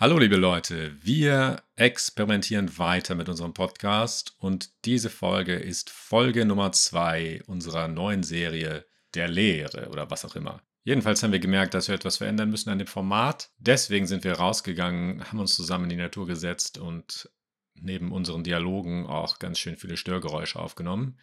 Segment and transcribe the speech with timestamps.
[0.00, 6.70] Hallo liebe Leute, wir experimentieren weiter mit unserem Podcast und diese Folge ist Folge Nummer
[6.70, 10.62] zwei unserer neuen Serie Der Lehre oder was auch immer.
[10.84, 13.50] Jedenfalls haben wir gemerkt, dass wir etwas verändern müssen an dem Format.
[13.58, 17.28] Deswegen sind wir rausgegangen, haben uns zusammen in die Natur gesetzt und
[17.74, 21.18] neben unseren Dialogen auch ganz schön viele Störgeräusche aufgenommen.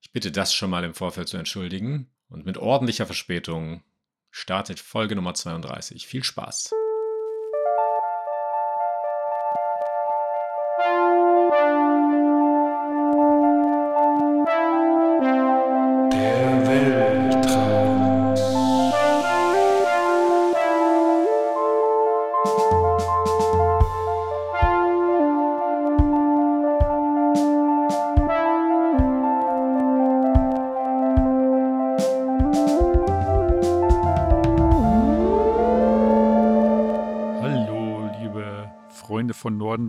[0.00, 3.82] Ich bitte das schon mal im Vorfeld zu entschuldigen und mit ordentlicher Verspätung
[4.30, 6.06] startet Folge Nummer 32.
[6.06, 6.70] Viel Spaß!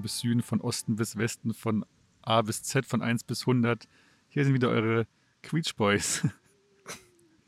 [0.02, 1.86] Norden bis Süden, von Osten bis Westen, von
[2.24, 3.88] A bis Z, von 1 bis 100.
[4.30, 5.06] Hier sind wieder eure
[5.44, 6.28] Queech Boys.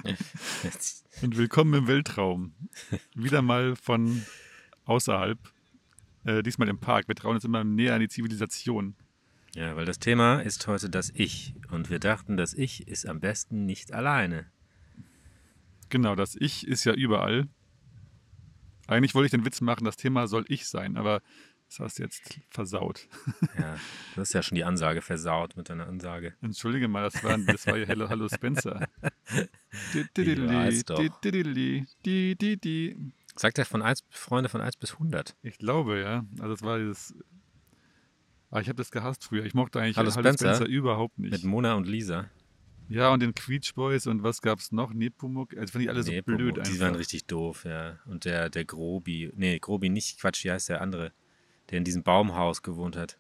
[1.24, 2.54] Und willkommen im Weltraum.
[3.16, 4.24] Wieder mal von
[4.86, 5.40] außerhalb.
[6.26, 7.08] Äh, diesmal im Park.
[7.08, 8.96] Wir trauen uns immer näher an die Zivilisation.
[9.56, 13.20] Ja, weil das Thema ist heute das Ich und wir dachten, das Ich ist am
[13.20, 14.46] besten nicht alleine.
[15.90, 17.48] Genau, das Ich ist ja überall.
[18.86, 21.22] Eigentlich wollte ich den Witz machen, das Thema soll ich sein, aber
[21.74, 23.08] das hast du jetzt versaut.
[23.58, 23.76] Ja,
[24.16, 26.36] du hast ja schon die Ansage versaut mit deiner Ansage.
[26.42, 28.88] Entschuldige mal, das war, das war ja Hello, Hallo Spencer.
[33.36, 35.36] Sagt er von 1, Freunde von 1 bis 100.
[35.42, 36.26] Ich glaube, ja.
[36.40, 37.16] Also es war dieses.
[38.52, 39.44] Ah, ich habe das gehasst früher.
[39.46, 40.66] Ich mochte eigentlich Hallo Spencer?
[40.68, 41.44] überhaupt Mit nicht.
[41.44, 42.30] Mona und Lisa.
[42.90, 44.94] Ja, und den Queech Boys und was gab's noch?
[44.94, 45.58] Nepomuk.
[45.58, 46.80] Also fand ich alle so Nee, blöd Die einfach.
[46.82, 47.98] waren richtig doof, ja.
[48.06, 51.12] Und der, der Grobi, nee, Grobi nicht, Quatsch, wie heißt der andere?
[51.74, 53.18] Der in diesem Baumhaus gewohnt hat.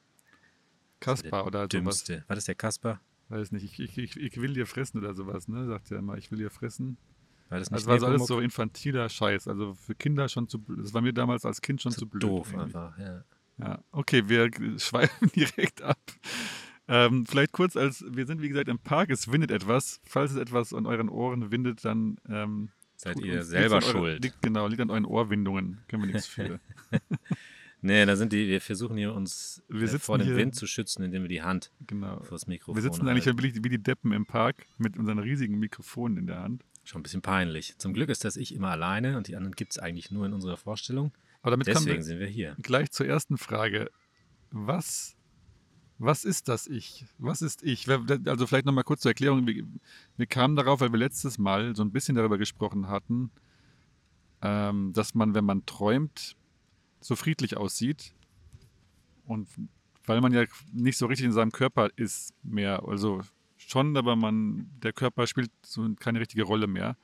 [0.99, 1.69] Kaspar oder sowas.
[1.69, 2.23] Dümmste.
[2.27, 3.01] War das der Kasper?
[3.29, 3.79] Weiß nicht.
[3.79, 5.65] Ich, ich, ich, will dir fressen oder sowas, ne?
[5.65, 6.17] Sagt er immer.
[6.17, 6.97] Ich will dir fressen.
[7.49, 9.47] War das nicht Das war so alles so infantiler Scheiß.
[9.47, 10.85] Also für Kinder schon zu blöd.
[10.85, 12.23] Das war mir damals als Kind schon Zu zu blöd.
[12.23, 12.77] doof irgendwie.
[12.77, 13.23] einfach, ja.
[13.57, 15.99] Ja, okay, wir schweifen direkt ab.
[16.87, 19.99] Ähm, vielleicht kurz als, wir sind wie gesagt im Park, es windet etwas.
[20.05, 24.23] Falls es etwas an euren Ohren windet, dann ähm, Seid ihr selber eurer- schuld.
[24.23, 25.81] Liegt, genau, liegt an euren Ohrwindungen.
[25.87, 26.59] Können wir nichts für.
[27.85, 30.65] Nee, da sind die, wir versuchen hier uns Wir äh, sitzen vor dem Wind zu
[30.67, 32.23] schützen, indem wir die Hand genau.
[32.23, 33.43] vors Mikrofon Wir sitzen eigentlich halten.
[33.43, 36.63] wie die, wie die Deppen im Park mit unseren riesigen Mikrofonen in der Hand.
[36.85, 37.77] Schon ein bisschen peinlich.
[37.79, 40.31] Zum Glück ist das Ich immer alleine und die anderen gibt es eigentlich nur in
[40.31, 41.11] unserer Vorstellung.
[41.41, 42.55] Aber damit Deswegen wir sind wir hier.
[42.61, 43.91] gleich zur ersten Frage.
[44.49, 45.17] Was,
[45.97, 47.05] was ist das Ich?
[47.17, 47.89] Was ist ich?
[47.89, 49.45] Also vielleicht nochmal kurz zur Erklärung.
[49.45, 49.65] Wir,
[50.15, 53.29] wir kamen darauf, weil wir letztes Mal so ein bisschen darüber gesprochen hatten,
[54.41, 56.37] ähm, dass man, wenn man träumt,
[57.03, 58.13] so friedlich aussieht.
[59.25, 59.47] Und
[60.05, 62.83] weil man ja nicht so richtig in seinem Körper ist mehr.
[62.87, 63.21] Also
[63.57, 66.97] schon, aber man, der Körper spielt so keine richtige Rolle mehr.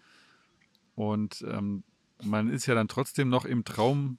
[0.95, 1.83] Und ähm,
[2.23, 4.17] man ist ja dann trotzdem noch im Traum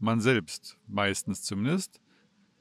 [0.00, 2.00] man selbst, meistens zumindest.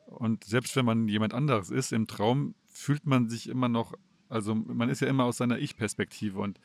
[0.06, 3.94] Und selbst wenn man jemand anderes ist, im Traum fühlt man sich immer noch,
[4.30, 6.40] also man ist ja immer aus seiner Ich-Perspektive.
[6.40, 6.60] Und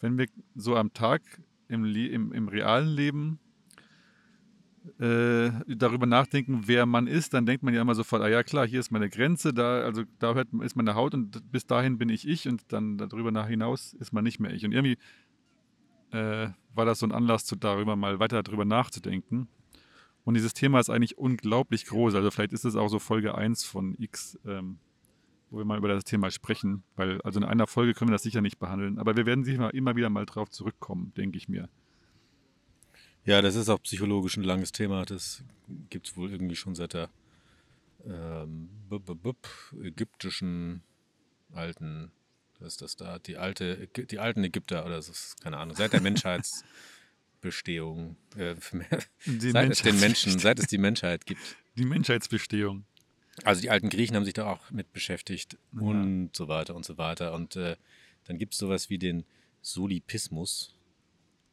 [0.00, 1.22] wenn wir so am Tag
[1.68, 3.38] im, im, im realen Leben
[4.98, 8.66] äh, darüber nachdenken, wer man ist, dann denkt man ja immer sofort, ah ja klar,
[8.66, 12.08] hier ist meine Grenze, da, also da hört, ist meine Haut und bis dahin bin
[12.08, 14.64] ich ich und dann darüber nach hinaus ist man nicht mehr ich.
[14.64, 14.98] Und irgendwie
[16.12, 19.48] äh, war das so ein Anlass, zu, darüber mal weiter darüber nachzudenken.
[20.24, 22.14] Und dieses Thema ist eigentlich unglaublich groß.
[22.14, 24.78] Also vielleicht ist es auch so Folge 1 von X, ähm,
[25.50, 26.82] wo wir mal über das Thema sprechen.
[26.96, 28.98] Weil, also in einer Folge können wir das sicher nicht behandeln.
[28.98, 31.68] Aber wir werden sicher immer wieder mal drauf zurückkommen, denke ich mir.
[33.28, 35.04] Ja, das ist auch psychologisch ein langes Thema.
[35.04, 35.42] Das
[35.90, 37.10] gibt es wohl irgendwie schon seit der
[38.06, 39.46] ähm, bup, bup, bup,
[39.82, 40.82] ägyptischen
[41.52, 42.10] alten,
[42.58, 43.18] was ist das da?
[43.18, 45.12] Die, alte, die alten Ägypter oder so,
[45.42, 46.00] keine Ahnung, seit der
[47.42, 48.16] Menschheitsbestehung.
[48.38, 48.54] Äh,
[49.26, 51.42] Die seit es den Menschheits- Menschen, seit es die Menschheit gibt.
[51.76, 52.86] Die Menschheitsbestehung.
[53.44, 56.96] Also die alten Griechen haben sich da auch mit beschäftigt und so weiter und so
[56.96, 57.34] weiter.
[57.34, 57.76] Und äh,
[58.24, 59.24] dann gibt es sowas wie den
[59.60, 60.74] Solipismus.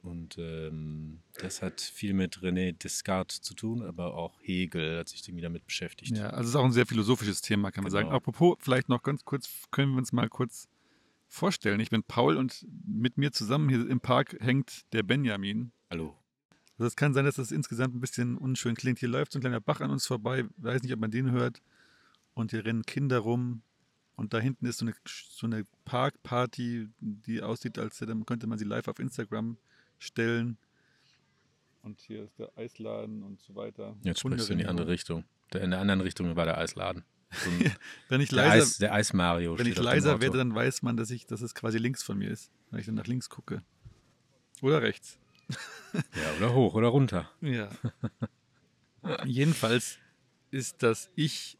[0.06, 5.28] Und ähm, das hat viel mit René Descartes zu tun, aber auch Hegel hat sich
[5.28, 6.16] irgendwie damit beschäftigt.
[6.16, 8.04] Ja, also es ist auch ein sehr philosophisches Thema, kann man Genau.
[8.04, 8.16] sagen.
[8.16, 10.68] Apropos, vielleicht noch ganz kurz, können wir uns mal kurz
[11.28, 11.80] vorstellen.
[11.80, 15.72] Ich bin Paul und mit mir zusammen hier im Park hängt der Benjamin.
[15.90, 16.16] Hallo.
[16.78, 19.00] Also es kann sein, dass das insgesamt ein bisschen unschön klingt.
[19.00, 20.46] Hier läuft so ein kleiner Bach an uns vorbei.
[20.58, 21.62] Weiß nicht, ob man den hört.
[22.34, 23.62] Und hier rennen Kinder rum.
[24.18, 28.58] Und da hinten ist so eine, so eine Parkparty, die aussieht, als hätte- könnte man
[28.58, 29.58] sie live auf Instagram
[30.00, 30.58] stellen.
[31.82, 33.96] Und hier ist der Eisladen und so weiter.
[34.04, 35.24] Jetzt sprichst du in die andere Richtung.
[35.54, 37.04] Der, in der anderen Richtung war der Eisladen.
[37.32, 37.50] So
[38.10, 41.12] Wenn ich der, leiser, Eis, der Eis-Mario wenn ich leiser werde, dann weiß man, dass,
[41.12, 43.64] ich, dass es quasi links von mir ist, wenn ich dann nach links gucke.
[44.62, 45.20] Oder rechts.
[45.94, 47.30] Ja, oder hoch oder runter.
[47.40, 47.70] Ja.
[49.24, 49.98] Jedenfalls
[50.52, 51.58] ist das Ich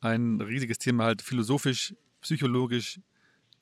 [0.00, 3.00] ein riesiges Thema, halt philosophisch, psychologisch,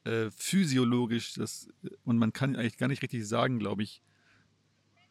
[0.05, 1.35] äh, physiologisch.
[1.35, 1.69] Das,
[2.05, 4.03] und man kann eigentlich gar nicht richtig sagen, glaube ich,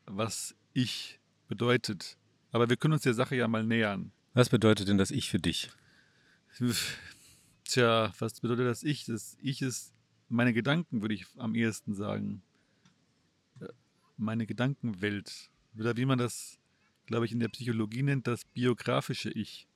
[0.06, 2.18] was Ich bedeutet.
[2.51, 4.12] Aber wir können uns der Sache ja mal nähern.
[4.34, 5.72] Was bedeutet denn das Ich für dich?
[7.63, 9.06] Tja, was bedeutet das Ich?
[9.06, 9.94] Das Ich ist
[10.30, 12.44] meine Gedanken, würde ich am ehesten sagen.
[13.60, 13.68] Äh,
[14.18, 15.50] Meine Gedankenwelt.
[15.78, 16.60] Oder wie man das,
[17.06, 19.68] glaube ich, in der Psychologie nennt, das biografische Ich.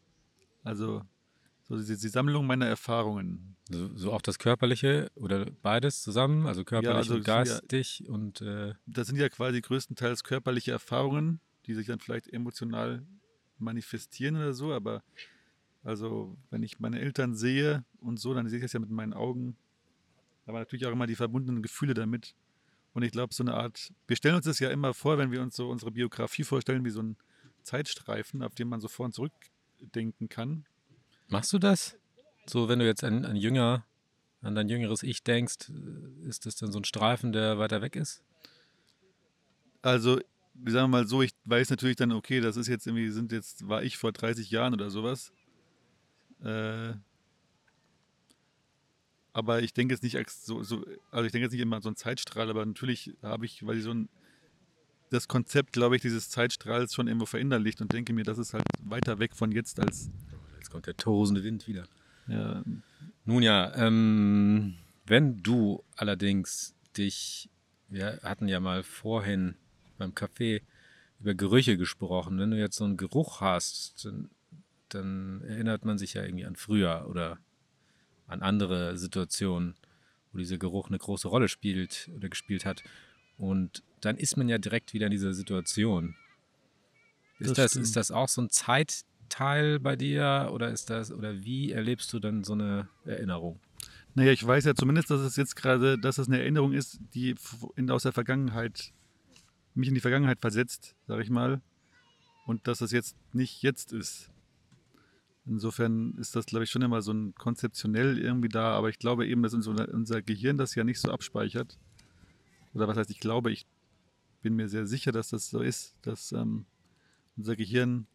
[0.64, 1.04] Also
[1.70, 3.56] so die, die Sammlung meiner Erfahrungen.
[3.70, 6.46] So, so auch das Körperliche oder beides zusammen?
[6.46, 10.72] Also körperlich also und sind ja- geistig und äh, Das sind ja quasi größtenteils körperliche
[10.72, 13.06] Erfahrungen, die sich dann vielleicht emotional
[13.60, 15.04] manifestieren oder so, aber
[15.84, 19.14] also wenn ich meine Eltern sehe und so, dann sehe ich das ja mit meinen
[19.14, 19.58] Augen.
[20.46, 22.36] Aber natürlich auch immer die verbundenen Gefühle damit.
[22.94, 25.42] Und ich glaube, so eine Art, wir stellen uns das ja immer vor, wenn wir
[25.42, 27.18] uns so unsere Biografie vorstellen, wie so ein
[27.64, 30.66] Zeitstreifen, auf den man so vor und zurückdenken kann.
[31.28, 31.98] Machst du das?
[32.46, 33.86] So, wenn du jetzt an, an jünger,
[34.42, 37.96] an dein jüngeres Ich denkst, äh, ist das dann so ein Streifen, der weiter weg
[37.96, 38.24] ist?
[39.82, 40.20] Also,
[40.54, 43.68] wir sagen mal so, ich weiß natürlich dann, okay, das ist jetzt irgendwie, sind jetzt,
[43.68, 45.32] war ich vor 30 Jahren oder sowas.
[46.44, 46.94] Äh,
[49.34, 51.90] aber ich denke jetzt nicht so, so, also ich denke jetzt nicht immer an so
[51.90, 54.10] einen Zeitstrahl, aber natürlich habe ich, weil ich so ein,
[55.12, 58.66] das Konzept, glaube ich, dieses Zeitstrahls schon irgendwo verinnerlicht und denke mir, das ist halt
[58.84, 60.10] weiter weg von jetzt als,
[60.68, 61.86] Jetzt kommt der tosende Wind wieder.
[62.28, 62.62] ja,
[63.24, 64.76] Nun ja, ähm,
[65.06, 67.50] wenn du allerdings dich,
[67.88, 69.56] wir hatten ja mal vorhin
[69.98, 70.62] beim Café
[71.22, 74.30] über Gerüche gesprochen, wenn du jetzt so einen Geruch hast, dann,
[74.90, 77.40] dann erinnert man sich ja irgendwie an früher oder
[78.28, 79.76] an andere Situationen,
[80.34, 82.84] wo dieser Geruch eine große Rolle spielt oder gespielt hat.
[83.38, 86.18] Und dann ist man ja direkt wieder in dieser Situation.
[87.40, 88.50] Ist Das das, ist das auch so ein
[89.28, 93.60] Zeitteil bei dir oder ist das, oder wie erlebst du dann so eine Erinnerung?
[94.16, 97.36] Naja, ich weiß ja zumindest, dass es jetzt gerade, dass es eine Erinnerung ist, die
[97.76, 98.94] in, aus der Vergangenheit,
[99.76, 101.62] mich in die Vergangenheit versetzt, sag ich mal.
[102.48, 104.32] Und dass es jetzt nicht jetzt ist.
[105.46, 109.28] Insofern ist das, glaube ich, schon immer so ein konzeptionell irgendwie da, aber ich glaube
[109.28, 111.78] eben, dass unser, unser Gehirn das ja nicht so abspeichert.
[112.74, 113.66] Oder was heißt, ich glaube, ich
[114.42, 116.66] bin mir sehr sicher, dass das so ist, dass ähm,
[117.38, 118.08] unser Gehirn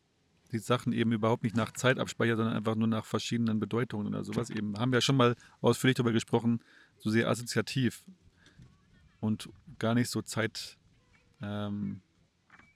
[0.52, 4.24] die Sachen eben überhaupt nicht nach Zeit abspeichert, sondern einfach nur nach verschiedenen Bedeutungen oder
[4.24, 4.78] sowas eben.
[4.78, 6.60] Haben wir ja schon mal ausführlich darüber gesprochen,
[6.98, 8.04] so sehr assoziativ
[9.20, 10.76] und gar nicht so Zeit,
[11.40, 12.02] ähm,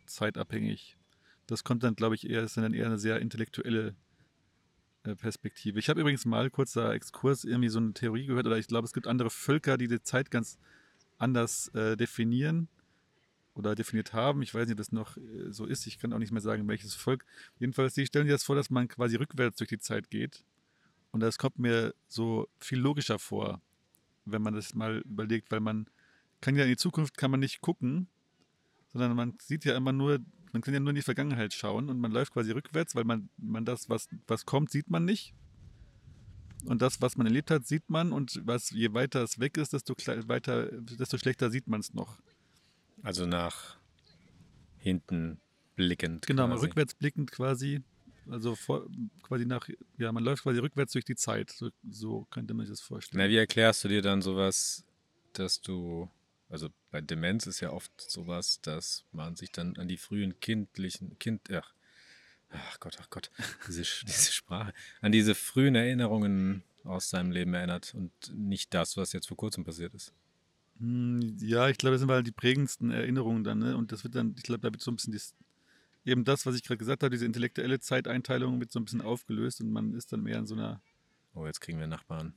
[0.06, 0.96] zeitabhängig.
[1.46, 3.94] Das kommt dann, glaube ich, eher, ist dann eher eine sehr intellektuelle
[5.04, 5.78] äh, Perspektive.
[5.78, 8.92] Ich habe übrigens mal, kurzer Exkurs, irgendwie so eine Theorie gehört, oder ich glaube, es
[8.92, 10.58] gibt andere Völker, die die Zeit ganz
[11.18, 12.68] anders äh, definieren
[13.56, 14.42] oder definiert haben.
[14.42, 15.86] Ich weiß nicht, ob das noch äh, so ist.
[15.86, 17.24] Ich kann auch nicht mehr sagen, welches Volk.
[17.58, 20.44] Jedenfalls, die stellen sich das vor, dass man quasi rückwärts durch die Zeit geht.
[21.10, 23.62] Und das kommt mir so viel logischer vor,
[24.26, 25.88] wenn man das mal überlegt, weil man
[26.40, 28.08] kann ja in die Zukunft kann man nicht gucken,
[28.92, 30.18] sondern man sieht ja immer nur,
[30.52, 33.30] man kann ja nur in die Vergangenheit schauen und man läuft quasi rückwärts, weil man,
[33.38, 35.34] man das, was, was kommt, sieht man nicht.
[36.66, 39.72] Und das, was man erlebt hat, sieht man und was, je weiter es weg ist,
[39.72, 39.94] desto,
[40.28, 42.18] weiter, desto schlechter sieht man es noch.
[43.06, 43.76] Also nach
[44.78, 45.40] hinten
[45.76, 46.26] blickend.
[46.26, 47.84] Genau, mal rückwärts blickend quasi,
[48.28, 48.84] also vor,
[49.22, 51.50] quasi nach, ja, man läuft quasi rückwärts durch die Zeit.
[51.50, 53.22] So, so könnte man sich das vorstellen.
[53.22, 54.84] Na, wie erklärst du dir dann sowas,
[55.34, 56.10] dass du,
[56.48, 61.16] also bei Demenz ist ja oft sowas, dass man sich dann an die frühen kindlichen,
[61.20, 61.74] Kind, ach,
[62.50, 63.30] ach Gott, ach Gott,
[63.68, 69.12] diese, diese Sprache, an diese frühen Erinnerungen aus seinem Leben erinnert und nicht das, was
[69.12, 70.12] jetzt vor kurzem passiert ist.
[70.78, 73.76] Hm, Ja, ich glaube, das sind halt die prägendsten Erinnerungen dann, ne?
[73.76, 75.34] Und das wird dann, ich glaube, da wird so ein bisschen dies,
[76.04, 79.60] eben das, was ich gerade gesagt habe, diese intellektuelle Zeiteinteilung wird so ein bisschen aufgelöst
[79.60, 80.80] und man ist dann mehr in so einer
[81.34, 82.32] Oh, jetzt kriegen wir Nachbarn.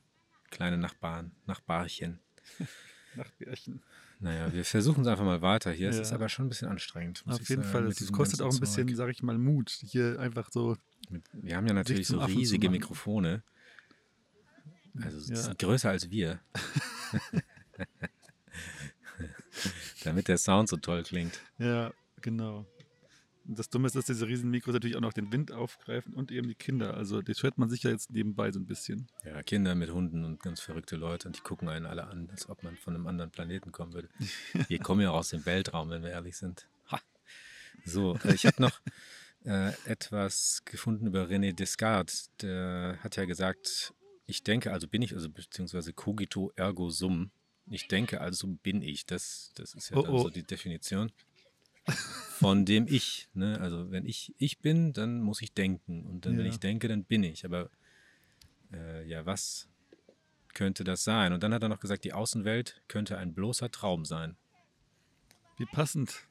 [0.50, 2.18] Kleine Nachbarn, Nachbarchen.
[3.14, 3.82] Nachbärchen.
[4.18, 5.88] Naja, wir versuchen es einfach mal weiter hier.
[5.88, 6.02] Es Ja.
[6.02, 7.22] ist aber schon ein bisschen anstrengend.
[7.26, 8.96] Auf jeden sagen, Fall, es kostet auch ein bisschen, Zeug.
[8.96, 10.76] sag ich mal, Mut, hier einfach so.
[11.08, 12.68] Mit, wir haben ja natürlich so riesige.
[12.68, 13.42] Mikrofone.
[15.00, 15.36] Also Ja.
[15.36, 16.40] sind größer als wir.
[20.04, 21.40] Damit der Sound so toll klingt.
[21.58, 22.66] Ja, genau.
[23.46, 26.30] Und das Dumme ist, dass diese riesen Mikros natürlich auch noch den Wind aufgreifen und
[26.30, 26.94] eben die Kinder.
[26.94, 29.08] Also das hört man sicher jetzt nebenbei so ein bisschen.
[29.24, 32.48] Ja, Kinder mit Hunden und ganz verrückte Leute und die gucken einen alle an, als
[32.48, 34.08] ob man von einem anderen Planeten kommen würde.
[34.68, 36.68] Wir kommen ja auch aus dem Weltraum, wenn wir ehrlich sind.
[36.92, 37.00] Ha.
[37.84, 38.80] So, äh, ich habe noch
[39.44, 42.30] äh, etwas gefunden über René Descartes.
[42.42, 43.94] Der hat ja gesagt,
[44.26, 47.30] ich denke, also bin ich, also beziehungsweise cogito ergo sum.
[47.70, 49.06] Ich denke, also bin ich.
[49.06, 50.18] Das, das ist ja Oh, oh.
[50.22, 51.10] so die Definition
[52.38, 53.28] von dem Ich.
[53.32, 53.58] Ne?
[53.60, 56.04] Also wenn ich ich bin, dann muss ich denken.
[56.06, 56.50] Und dann, wenn Ja.
[56.52, 57.44] ich denke, dann bin ich.
[57.44, 57.70] Aber
[58.72, 59.68] äh, ja, was
[60.52, 61.32] könnte das sein?
[61.32, 64.36] Und dann hat er noch gesagt, die Außenwelt könnte ein bloßer Traum sein.
[65.58, 66.26] Wie passend.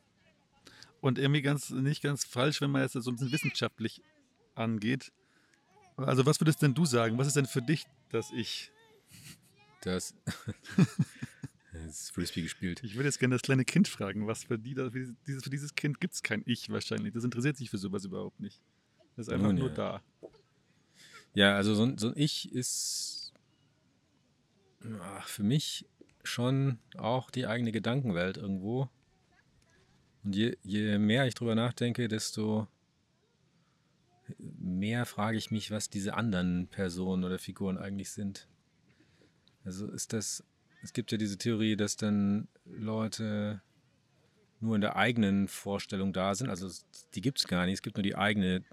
[1.02, 4.02] Und irgendwie ganz nicht ganz falsch, wenn man jetzt so ein bisschen wissenschaftlich
[4.56, 5.14] angeht.
[5.96, 7.18] Also was würdest denn du sagen?
[7.18, 8.72] Was ist denn für dich das Ich?
[9.82, 10.14] Das,
[11.90, 12.84] ist Frisbee gespielt.
[12.84, 14.90] Ich würde jetzt gerne das kleine Kind fragen, was für, die, für
[15.28, 17.14] dieses, für dieses Kind gibt es kein Ich wahrscheinlich.
[17.14, 18.62] Das interessiert sich für sowas überhaupt nicht.
[19.16, 19.76] Das ist einfach Nun nur ja.
[19.76, 20.04] da.
[21.34, 23.34] Ja, also so, ein- so ein Ich ist
[25.02, 25.86] ach, für mich
[26.24, 28.90] schon auch die eigene Gedankenwelt irgendwo.
[30.24, 32.68] Und je, je mehr ich drüber nachdenke, desto
[34.38, 38.48] mehr frage ich mich, was diese anderen Personen oder Figuren eigentlich sind.
[39.64, 40.44] Also ist das,
[40.82, 43.62] es gibt ja diese Theorie, dass dann Leute
[44.60, 46.50] nur in der eigenen Vorstellung da sind.
[46.50, 46.70] Also
[47.14, 47.76] die gibt es gar nicht.
[47.76, 48.64] Es gibt nur die eigene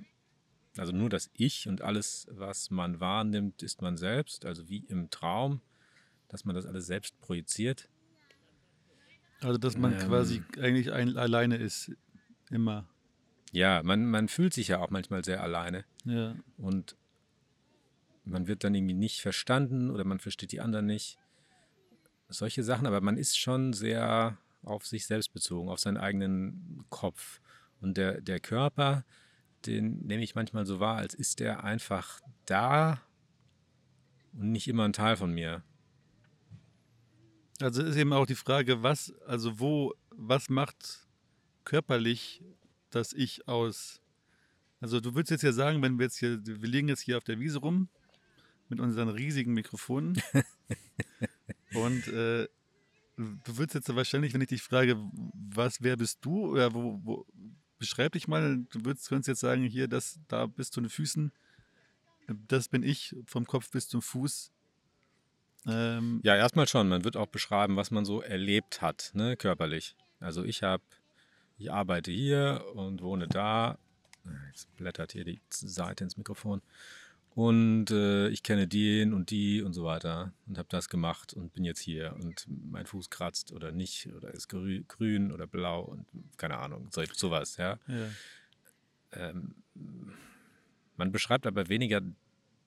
[0.78, 5.10] also nur das Ich und alles, was man wahrnimmt, ist man selbst, also wie im
[5.10, 5.60] Traum,
[6.28, 7.88] dass man das alles selbst projiziert.
[9.40, 9.98] Also dass man Ähm.
[10.00, 11.92] quasi eigentlich ein, alleine ist.
[12.50, 12.86] Immer.
[13.52, 16.36] Ja, man, man fühlt sich ja auch manchmal sehr alleine Ja.
[16.58, 16.96] und
[18.25, 21.18] man wird dann irgendwie nicht verstanden oder man versteht die anderen nicht.
[22.28, 27.40] Solche Sachen, aber man ist schon sehr auf sich selbst bezogen, auf seinen eigenen Kopf.
[27.80, 29.04] Und der, der Körper,
[29.64, 33.00] den nehme ich manchmal so wahr, als ist der einfach da
[34.33, 35.62] und nicht immer ein Teil von mir.
[37.61, 41.06] Also ist eben auch die Frage, was, also wo, was macht
[41.64, 42.42] körperlich
[42.90, 44.00] das Ich aus?
[44.80, 47.25] Also du würdest jetzt ja sagen, wenn wir jetzt hier, wir liegen jetzt hier auf
[47.25, 47.88] der Wiese rum
[48.68, 50.21] mit unseren riesigen Mikrofonen
[51.75, 52.49] und äh,
[53.16, 54.96] du würdest jetzt wahrscheinlich, wenn ich dich frage,
[55.32, 57.26] was, wer bist du oder wo, wo
[57.78, 61.32] beschreib dich mal, du würdest, könntest jetzt sagen, hier, das, da bis zu den Füßen,
[62.49, 64.50] das bin ich, vom Kopf bis zum Fuß.
[65.66, 66.88] Ähm, Ja, erstmal schon.
[66.88, 69.96] Man wird auch beschreiben, was man so erlebt hat, ne, körperlich.
[70.20, 70.82] Also ich habe,
[71.58, 73.78] ich arbeite hier und wohne da.
[74.49, 76.61] Jetzt blättert hier die Seite ins Mikrofon.
[77.37, 81.52] Und äh, ich kenne den und die und so weiter und habe das gemacht und
[81.52, 85.83] bin jetzt hier und mein Fuß kratzt oder nicht oder ist grü grün oder blau
[85.83, 86.07] und
[86.38, 87.78] keine Ahnung, so, sowas, ja.
[87.88, 88.09] ja.
[89.12, 89.55] Ähm,
[90.97, 92.00] man beschreibt aber weniger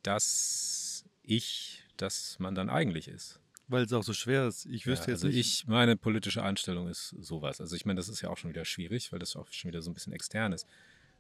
[0.04, 3.40] das Ich, das man dann eigentlich ist.
[3.70, 4.68] Weil es auch so schwer ist.
[4.68, 5.62] Ich Ja, wüsste jetzt also nicht.
[5.64, 7.60] ich, meine politische Einstellung ist sowas.
[7.60, 9.82] Also ich meine, das ist ja auch schon wieder schwierig, weil das auch schon wieder
[9.82, 10.68] so ein bisschen extern ist.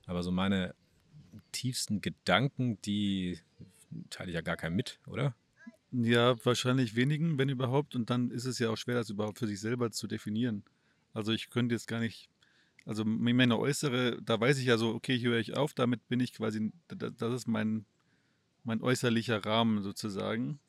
[0.05, 0.75] Aber so meine
[1.51, 3.39] tiefsten Gedanken, die
[4.09, 5.35] teile ich ja gar keinem mit, oder?
[5.91, 7.95] Ja, wahrscheinlich wenigen, wenn überhaupt.
[7.95, 10.63] Und dann ist es ja auch schwer, das überhaupt für sich selber zu definieren.
[11.13, 12.29] Also ich könnte jetzt gar nicht.
[12.85, 16.19] Also meine äußere, da weiß ich ja so, okay, hier höre ich auf, damit bin
[16.19, 17.85] ich quasi, da- das ist mein,
[18.63, 20.59] mein äußerlicher Rahmen sozusagen.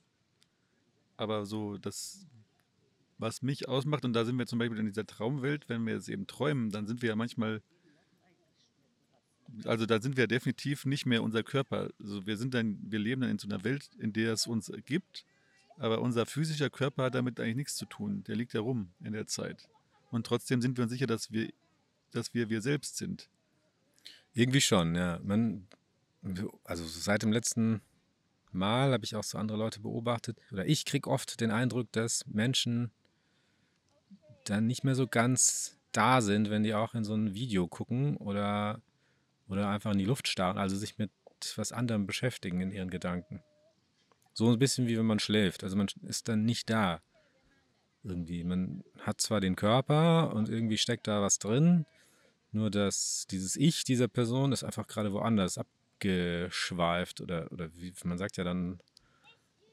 [1.16, 2.26] Aber so das,
[3.18, 6.08] was mich ausmacht, und da sind wir zum Beispiel in dieser Traumwelt, wenn wir jetzt
[6.08, 7.62] eben träumen, dann sind wir ja manchmal
[9.64, 11.90] also da sind wir definitiv nicht mehr unser Körper.
[12.00, 14.72] Also wir sind dann, wir leben dann in so einer Welt, in der es uns
[14.86, 15.24] gibt,
[15.76, 18.24] aber unser physischer Körper hat damit eigentlich nichts zu tun.
[18.24, 19.68] Der liegt ja rum in der Zeit.
[20.10, 21.50] Und trotzdem sind wir uns sicher, dass wir,
[22.10, 23.28] dass wir wir selbst sind.
[24.34, 25.20] Irgendwie schon, ja.
[25.22, 25.66] Man,
[26.64, 27.80] also seit dem letzten
[28.52, 30.38] Mal habe ich auch so andere Leute beobachtet.
[30.50, 32.90] Oder ich kriege oft den Eindruck, dass Menschen
[34.44, 38.16] dann nicht mehr so ganz da sind, wenn die auch in so ein Video gucken
[38.16, 38.80] oder,
[39.50, 41.10] oder einfach in die Luft starren, also sich mit
[41.56, 43.42] was anderem beschäftigen in ihren Gedanken.
[44.32, 45.64] So ein bisschen wie wenn man schläft.
[45.64, 47.00] Also man ist dann nicht da.
[48.02, 48.44] Irgendwie.
[48.44, 51.84] Man hat zwar den Körper und irgendwie steckt da was drin,
[52.52, 58.16] nur dass dieses Ich dieser Person ist einfach gerade woanders abgeschweift oder, oder wie man
[58.16, 58.80] sagt ja dann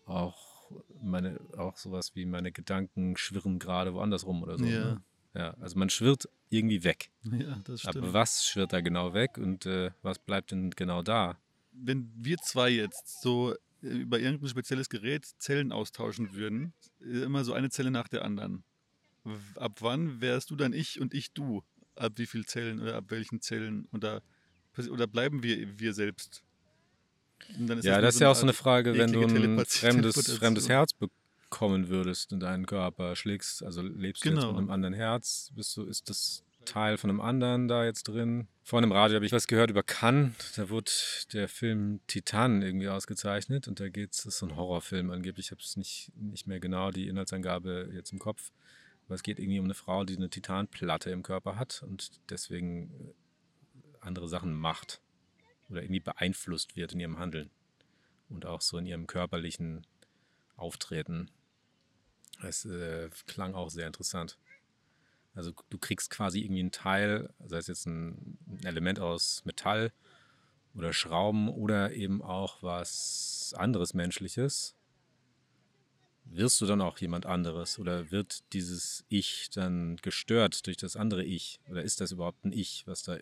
[0.06, 4.66] auch meine, auch sowas wie meine Gedanken schwirren gerade woanders rum oder so.
[4.66, 4.80] Ja.
[4.80, 5.02] Ne?
[5.38, 7.12] Ja, also man schwirrt irgendwie weg.
[7.32, 7.98] Ja, das stimmt.
[7.98, 11.38] Aber was schwirrt da genau weg und äh, was bleibt denn genau da?
[11.80, 17.44] wenn wir zwei jetzt so äh, über irgendein spezielles Gerät Zellen austauschen würden, äh, immer
[17.44, 18.64] so eine Zelle nach der anderen.
[19.56, 21.64] Ab wann wärst du dann ich und ich du?
[21.96, 23.88] Ab wie viel Zellen oder ab welchen Zellen?
[23.92, 24.22] Oder,
[24.90, 26.44] oder bleiben wir wir selbst?
[27.58, 30.38] Und dann ja, nur das ist ja auch so eine Frage, wenn du ein fremdes,
[30.38, 30.92] fremdes Herz
[31.50, 34.52] bekommen würdest in deinen Körper, schlägst, also lebst du jetzt Genau.
[34.52, 38.48] mit einem anderen Herz, bist du, ist das Teil von einem anderen da jetzt drin.
[38.64, 40.34] Vor einem Radio habe ich was gehört über Cannes.
[40.58, 40.92] Da wurde
[41.32, 45.48] der Film Titan irgendwie ausgezeichnet und da geht es, das ist so ein Horrorfilm angeblich.
[45.48, 48.52] Ich habe es nicht, nicht mehr genau, die Inhaltsangabe jetzt im Kopf.
[49.06, 52.92] Aber es geht irgendwie um eine Frau, die eine Titanplatte im Körper hat und deswegen
[52.92, 53.14] äh,
[54.02, 55.00] andere Sachen macht
[55.70, 57.50] oder irgendwie beeinflusst wird in ihrem Handeln
[58.28, 59.88] und auch so in ihrem körperlichen
[60.58, 61.30] Auftreten.
[62.42, 64.38] Es äh, klang auch sehr interessant.
[65.34, 69.92] Also du kriegst quasi irgendwie einen Teil, sei es jetzt ein, ein Element aus Metall
[70.74, 74.76] oder Schrauben oder eben auch was anderes Menschliches.
[76.26, 81.24] Wirst du dann auch jemand anderes oder wird dieses Ich dann gestört durch das andere
[81.24, 81.60] Ich?
[81.70, 83.18] Oder ist das überhaupt ein Ich, was da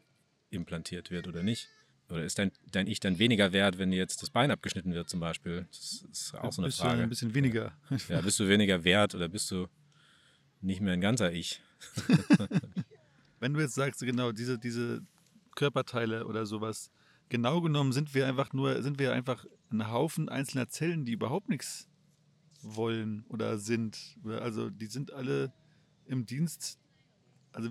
[0.50, 1.70] implantiert wird oder nicht?
[2.10, 5.10] Oder ist dein, dein Ich dann weniger wert, wenn dir jetzt das Bein abgeschnitten wird
[5.10, 5.66] zum Beispiel?
[5.72, 6.98] Das ist auch so eine bist Frage.
[6.98, 7.74] Du ein bisschen weniger.
[8.10, 9.68] Ja, bist du weniger wert oder bist du
[10.62, 11.62] nicht mehr ein ganzer Ich?
[13.40, 15.02] Wenn du jetzt sagst, genau, diese, diese
[15.56, 16.92] Körperteile oder sowas,
[17.30, 21.50] genau genommen sind wir einfach nur, sind wir einfach ein Haufen einzelner Zellen, die überhaupt
[21.50, 21.88] nichts
[22.62, 24.18] wollen oder sind.
[24.26, 25.54] Also die sind alle
[26.06, 26.80] im Dienst,
[27.52, 27.70] also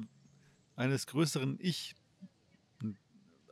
[0.77, 1.95] eines größeren Ich.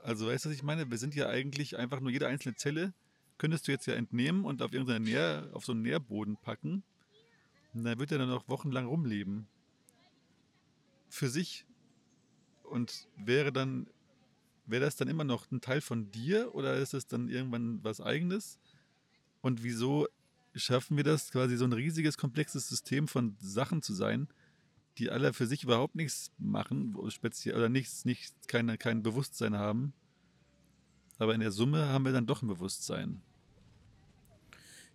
[0.02, 0.90] Also weißt du, was ich meine?
[0.90, 2.92] Wir sind ja eigentlich einfach nur jede einzelne Zelle,
[3.38, 6.82] könntest du jetzt ja entnehmen und auf irgendeinen Nähr, auf so einen Nährboden packen.
[7.72, 9.46] Und dann wird er dann noch wochenlang rumleben.
[11.08, 11.64] Für sich.
[12.64, 13.86] Und wäre dann,
[14.66, 18.00] wäre das dann immer noch ein Teil von dir oder ist es dann irgendwann was
[18.00, 18.58] eigenes?
[19.40, 20.08] Und wieso
[20.54, 24.28] schaffen wir das, quasi so ein riesiges, komplexes System von Sachen zu sein,
[24.98, 29.92] die alle für sich überhaupt nichts machen, speziell oder nichts, nichts, keine, kein Bewusstsein haben.
[31.18, 33.22] Aber in der Summe haben wir dann doch ein Bewusstsein.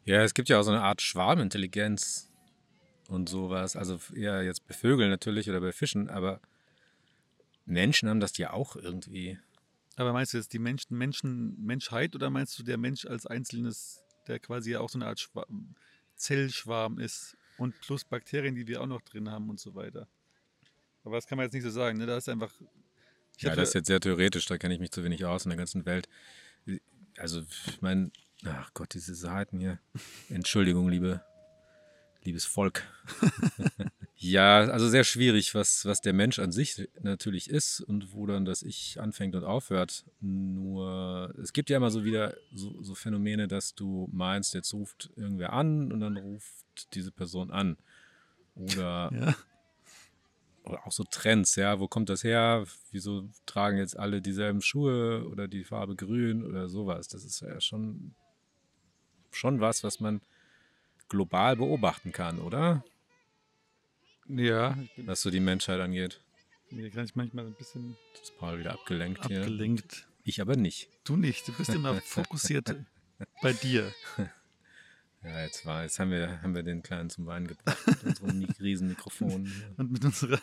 [0.06, 2.32] Ja, es gibt ja auch so eine Art Schwarmintelligenz
[3.10, 3.76] und sowas.
[3.76, 6.42] Also eher jetzt bei Vögeln natürlich oder bei Fischen, aber
[7.66, 9.40] Menschen haben das ja auch irgendwie.
[9.96, 14.04] Aber meinst du jetzt die Menschen, Menschen, Menschheit oder meinst du der Mensch als einzelnes,
[14.28, 15.46] der quasi ja auch so eine Art Schwa
[16.16, 20.08] Zellschwarm ist und plus Bakterien, die wir auch noch drin haben und so weiter?
[21.04, 22.06] Aber das kann man jetzt nicht so sagen, ne?
[22.06, 22.54] Da ist einfach.
[23.40, 25.58] Ja, das ist jetzt sehr theoretisch, da kenne ich mich zu wenig aus in der
[25.58, 26.10] ganzen Welt.
[27.18, 28.12] Also, ich meine,
[28.46, 29.80] ach Gott, diese Seiten hier.
[30.30, 31.24] Entschuldigung, liebe,
[32.24, 32.84] liebes Volk.
[34.20, 38.46] ja, also sehr schwierig, was, was der Mensch an sich natürlich ist und wo dann
[38.46, 40.06] das Ich anfängt und aufhört.
[40.22, 45.12] Nur, es gibt ja immer so wieder so, so Phänomene, dass du meinst, jetzt ruft
[45.16, 47.78] irgendwer an und dann ruft diese Person an.
[48.56, 49.36] Oder ja.
[50.64, 52.66] oder auch so Trends, ja, wo kommt das her?
[52.92, 57.08] Wieso tragen jetzt alle dieselben Schuhe oder die Farbe grün oder sowas?
[57.08, 58.16] Das ist ja schon,
[59.30, 60.22] schon was, was man
[61.08, 62.84] global beobachten kann, oder?
[64.30, 66.20] Ja, Was so die Menschheit angeht.
[66.70, 69.40] mir kann ich manchmal ein bisschen Das ist Paul wieder abgelenkt hier.
[69.42, 70.08] abgelenkt.
[70.24, 70.90] Ich aber nicht.
[71.06, 72.76] Du nicht, du bist immer fokussiert
[73.42, 73.94] bei dir.
[75.24, 78.44] Ja, jetzt war, jetzt haben wir, haben wir den Kleinen zum Weinen gebracht mit unserem
[78.60, 79.52] riesen Mikrofon.
[79.78, 80.40] Und mit unserer,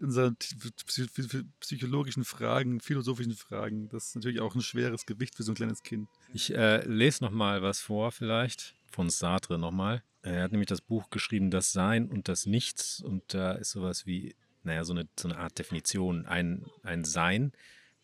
[0.00, 5.42] unseren psy- psy- psychologischen Fragen, philosophischen Fragen, das ist natürlich auch ein schweres Gewicht für
[5.42, 6.08] so ein kleines Kind.
[6.32, 10.02] Ich äh, lese noch mal was vor, vielleicht von Sartre nochmal.
[10.22, 13.00] Er hat nämlich das Buch geschrieben, Das Sein und das Nichts.
[13.00, 16.26] Und da ist sowas wie, naja, so eine, so eine Art Definition.
[16.26, 17.52] Ein, ein Sein,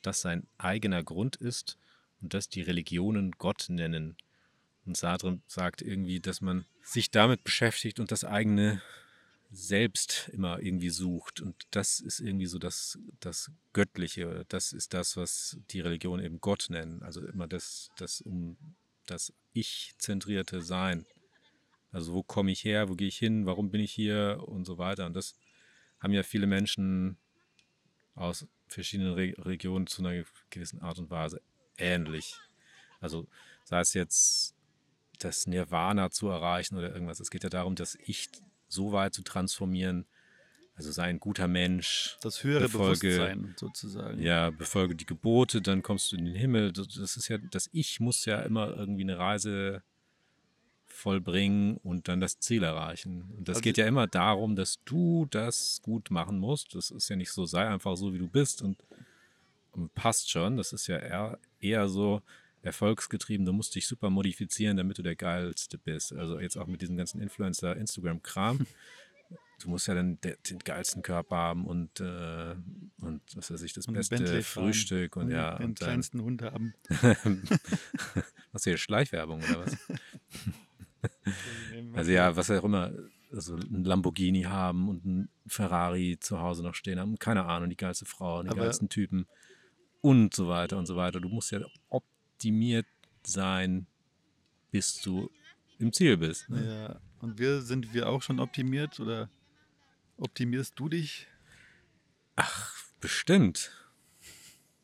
[0.02, 1.78] das sein eigener Grund ist
[2.20, 4.16] und das die Religionen Gott nennen.
[4.84, 8.82] Und Sartre sagt irgendwie, dass man sich damit beschäftigt und das eigene
[9.52, 11.40] Selbst immer irgendwie sucht.
[11.40, 14.44] Und das ist irgendwie so das, das Göttliche.
[14.48, 17.02] Das ist das, was die Religionen eben Gott nennen.
[17.02, 18.56] Also immer das, das um
[19.06, 21.06] das Ich-zentrierte Sein.
[21.92, 24.78] Also wo komme ich her, wo gehe ich hin, warum bin ich hier und so
[24.78, 25.06] weiter.
[25.06, 25.34] Und das
[25.98, 27.18] haben ja viele Menschen
[28.14, 31.42] aus verschiedenen Re Regionen zu einer gewissen Art und Weise
[31.76, 32.36] ähnlich.
[33.00, 33.26] Also
[33.64, 34.54] sei es jetzt
[35.18, 37.20] das Nirvana zu erreichen oder irgendwas.
[37.20, 38.28] Es geht ja darum, das Ich
[38.68, 40.06] so weit zu transformieren.
[40.80, 42.16] Also sei ein guter Mensch.
[42.22, 44.22] Das höhere Befolge- Bewusstsein sozusagen.
[44.22, 46.72] Ja, befolge die Gebote, dann kommst du in den Himmel.
[46.72, 46.86] Das
[47.18, 49.82] ist ja, das Ich muss ja immer irgendwie eine Reise
[50.86, 53.30] vollbringen und dann das Ziel erreichen.
[53.36, 56.74] Und das Also- geht ja immer darum, dass du das gut machen musst.
[56.74, 58.78] Das ist ja nicht so, sei einfach so, wie du bist und,
[59.72, 60.56] und passt schon.
[60.56, 62.22] Das ist ja eher, eher so
[62.62, 63.44] erfolgsgetrieben.
[63.44, 66.14] Du musst dich super modifizieren, damit du der Geilste bist.
[66.14, 68.66] Also jetzt auch mit diesem ganzen Influencer-Instagram-Kram.
[69.62, 72.54] Du musst ja dann de- den geilsten Körper haben und, äh,
[73.00, 74.42] und was weiß ich, das Und beste.
[74.42, 75.56] Frühstück und, ja.
[75.58, 76.72] den Und dann, kleinsten Hund haben.
[78.52, 79.76] was hier, Schleichwerbung oder was?
[81.94, 82.92] Also ja, was auch immer,
[83.32, 87.76] also ein Lamborghini haben und ein Ferrari zu Hause noch stehen haben, keine Ahnung, die
[87.76, 89.26] geilste Frau, die Aber- geilsten Typen
[90.00, 91.20] und so weiter und so weiter.
[91.20, 92.86] Du musst ja optimiert
[93.24, 93.86] sein,
[94.70, 95.30] bis du
[95.78, 96.48] im Ziel bist.
[96.48, 96.66] Ne?
[96.88, 97.00] Ja.
[97.20, 99.28] Und wir sind wir auch schon optimiert oder
[100.20, 101.26] optimierst du dich?
[102.36, 103.72] Ach, bestimmt.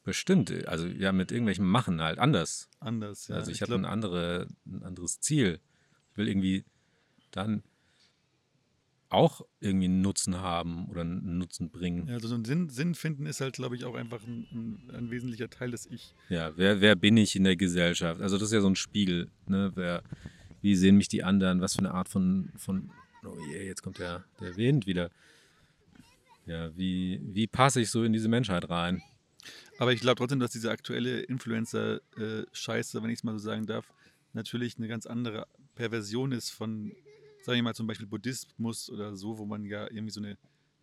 [0.05, 0.69] Bestimmt.
[0.69, 2.69] Also ja, mit irgendwelchem Machen halt anders.
[2.79, 3.37] Anders, ja.
[3.37, 5.61] also ich, habe glaub- ein, andere, ein anderes Ziel.
[6.13, 6.65] Ich will irgendwie
[7.33, 7.63] dann
[9.09, 12.09] auch irgendwie einen Nutzen haben oder einen Nutzen bringen.
[12.09, 14.91] Ja, also so ein Sinn, Sinn finden ist halt, glaube ich, auch einfach ein, ein,
[14.95, 16.15] ein wesentlicher Teil des Ich.
[16.29, 18.21] Ja, wer, wer bin ich in der Gesellschaft?
[18.21, 19.31] Also das ist ja so ein Spiegel.
[19.47, 19.73] Ne?
[19.75, 20.03] Wer,
[20.61, 21.61] wie sehen mich die anderen?
[21.61, 22.91] Was für eine Art von, von
[23.27, 25.11] oh je, jetzt kommt der, der Wind wieder.
[26.47, 29.03] Ja, wie, wie passe ich so in diese Menschheit rein?
[29.79, 33.93] Aber ich glaube trotzdem, dass diese aktuelle Influencer-Scheiße, wenn ich es mal so sagen darf,
[34.33, 36.93] natürlich eine ganz andere Perversion ist von,
[37.43, 40.39] sage ich mal, zum Beispiel Buddhismus oder so, wo man ja irgendwie so eine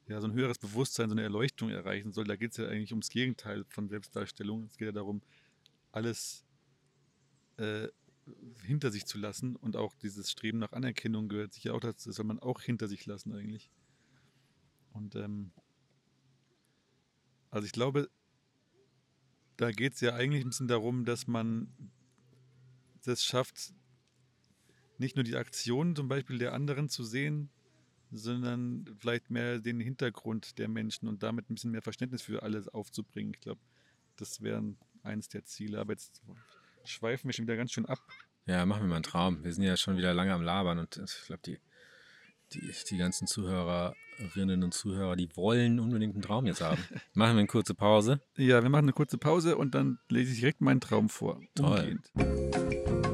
[0.08, 2.26] ja, so ein höheres Bewusstsein, so eine Erleuchtung erreichen soll.
[2.26, 4.66] Da geht es ja eigentlich ums Gegenteil von Selbstdarstellung.
[4.66, 5.22] Es geht ja darum,
[5.92, 6.44] alles
[7.58, 7.88] äh,
[8.64, 12.16] hinter sich zu lassen und auch dieses Streben nach Anerkennung gehört sicher auch dazu, das
[12.16, 13.70] soll man auch hinter sich lassen eigentlich.
[14.92, 15.52] Und ähm,
[17.50, 18.10] also ich glaube,
[19.58, 21.92] da geht es ja eigentlich ein bisschen darum, dass man
[23.04, 23.74] das schafft,
[24.98, 27.50] nicht nur die Aktionen zum Beispiel der anderen zu sehen,
[28.12, 32.68] sondern vielleicht mehr den Hintergrund der Menschen und damit ein bisschen mehr Verständnis für alles
[32.68, 33.34] aufzubringen.
[33.34, 33.62] Ich glaube,
[34.16, 35.80] das wären eines der Ziele.
[35.80, 36.22] Aber jetzt
[36.86, 38.00] schweifen wir schon wieder ganz schön ab.
[38.46, 39.44] Ja, machen wir mal einen Traum.
[39.44, 41.60] Wir sind ja schon wieder lange am Labern und ich glaube, die,
[42.54, 46.84] die, die ganzen Zuhörerinnen und Zuhörer, die wollen unbedingt einen Traum jetzt haben.
[47.14, 48.20] machen wir eine kurze Pause.
[48.36, 51.42] Ja, wir machen eine kurze Pause und dann lese ich direkt meinen Traum vor.
[51.56, 52.00] Toll.
[52.16, 53.13] Umgehend.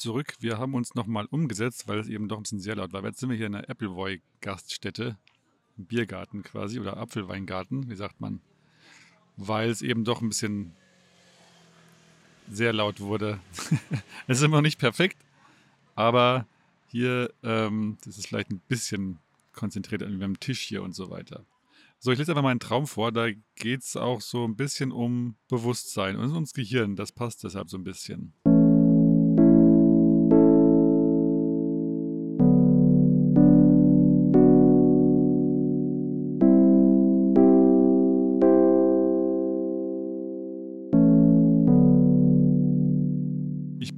[0.00, 0.34] Zurück.
[0.40, 3.04] Wir haben uns nochmal umgesetzt, weil es eben doch ein bisschen sehr laut war.
[3.04, 5.16] Jetzt sind wir hier in der Appleboy-Gaststätte,
[5.76, 8.40] Biergarten quasi oder Apfelweingarten, wie sagt man,
[9.36, 10.72] weil es eben doch ein bisschen
[12.50, 13.38] sehr laut wurde.
[14.26, 15.18] es ist immer noch nicht perfekt,
[15.94, 16.46] aber
[16.88, 19.18] hier, ähm, das ist vielleicht ein bisschen
[19.52, 21.44] konzentriert an dem Tisch hier und so weiter.
[22.02, 23.12] So, ich lese einfach mal einen Traum vor.
[23.12, 26.96] Da geht es auch so ein bisschen um Bewusstsein und ums Gehirn.
[26.96, 28.32] Das passt deshalb so ein bisschen.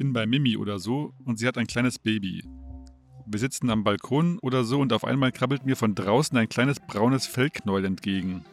[0.03, 2.43] Bin bei Mimi oder so und sie hat ein kleines Baby.
[3.25, 6.81] Wir sitzen am Balkon oder so und auf einmal krabbelt mir von draußen ein kleines
[6.81, 8.45] braunes Fellknäuel entgegen.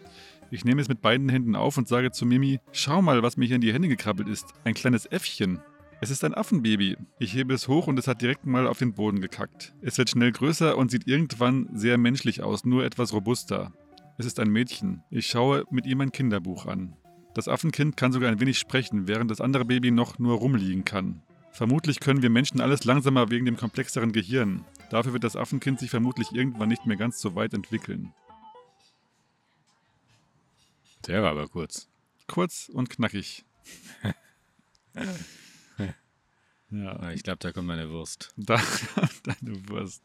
[0.51, 3.47] Ich nehme es mit beiden Händen auf und sage zu Mimi, schau mal, was mir
[3.47, 4.53] hier in die Hände gekrabbelt ist.
[4.63, 5.59] Ein kleines Äffchen.
[6.01, 6.97] Es ist ein Affenbaby.
[7.17, 9.73] Ich hebe es hoch und es hat direkt mal auf den Boden gekackt.
[9.81, 13.73] Es wird schnell größer und sieht irgendwann sehr menschlich aus, nur etwas robuster.
[14.19, 15.01] Es ist ein Mädchen.
[15.09, 16.93] Ich schaue mit ihm ein Kinderbuch an.
[17.33, 21.23] Das Affenkind kann sogar ein wenig sprechen, während das andere Baby noch nur rumliegen kann.
[21.51, 24.65] Vermutlich können wir Menschen alles langsamer wegen dem komplexeren Gehirn.
[24.89, 28.13] Dafür wird das Affenkind sich vermutlich irgendwann nicht mehr ganz so weit entwickeln.
[31.07, 31.87] Der war aber kurz.
[32.27, 33.45] Kurz und knackig.
[36.71, 38.33] ja, Ah, Ich glaube, da kommt meine Wurst.
[38.37, 38.61] da,
[39.23, 40.03] deine Wurst.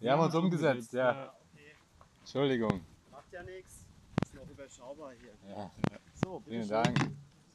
[0.00, 1.32] Wir haben uns umgesetzt, ja.
[2.20, 2.80] Entschuldigung.
[3.10, 3.84] Macht ja nichts.
[4.22, 5.32] Ist noch überschaubar hier.
[5.50, 5.70] Ja,
[6.24, 6.94] So, bitte schön.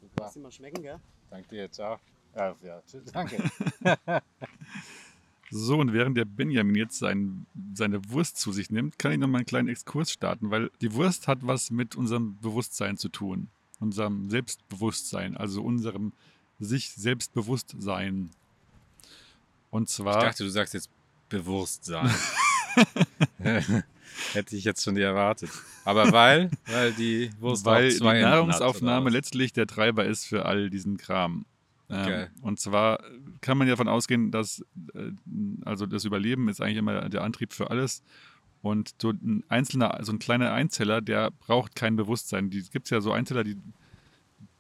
[0.02, 0.13] Super.
[0.20, 1.00] Lass ihn mal schmecken, gell?
[1.30, 2.00] Danke dir, ciao.
[2.36, 3.38] Ja, ja, tschüss, danke.
[5.52, 7.45] So, und während der Benjamin jetzt sein,
[7.76, 10.93] seine Wurst zu sich nimmt, kann ich noch mal einen kleinen Exkurs starten, weil die
[10.93, 13.48] Wurst hat was mit unserem Bewusstsein zu tun.
[13.80, 16.13] Unserem Selbstbewusstsein, also unserem
[16.60, 18.32] sich Selbstbewusstsein.
[19.69, 20.19] Und Ich zwar.
[20.19, 20.89] dachte, du sagst jetzt
[21.30, 22.10] Bewusstsein.
[24.34, 25.52] Hätte ich jetzt schon dir erwartet.
[25.84, 26.50] Aber weil?
[26.65, 31.45] Weil die Wurst weil die Nahrungsaufnahme letztlich der Treiber ist für all diesen Kram.
[31.88, 32.24] Okay.
[32.24, 33.00] Ähm, und zwar
[33.41, 35.12] kann man ja davon ausgehen, dass äh,
[35.63, 38.04] also das Überleben ist eigentlich immer der Antrieb für alles.
[38.62, 42.50] Und so ein einzelner, so ein kleiner Einzeller, der braucht kein Bewusstsein.
[42.50, 43.58] Die gibt es ja so Einzeller, die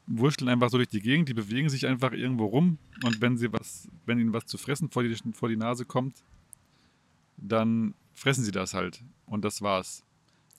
[0.07, 3.51] wurschteln einfach so durch die Gegend, die bewegen sich einfach irgendwo rum und wenn sie
[3.51, 6.15] was, wenn ihnen was zu fressen vor die, vor die Nase kommt,
[7.37, 9.03] dann fressen sie das halt.
[9.25, 10.03] Und das war's.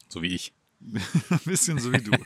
[0.08, 0.52] So wie ich.
[0.80, 2.10] Ein bisschen so wie du.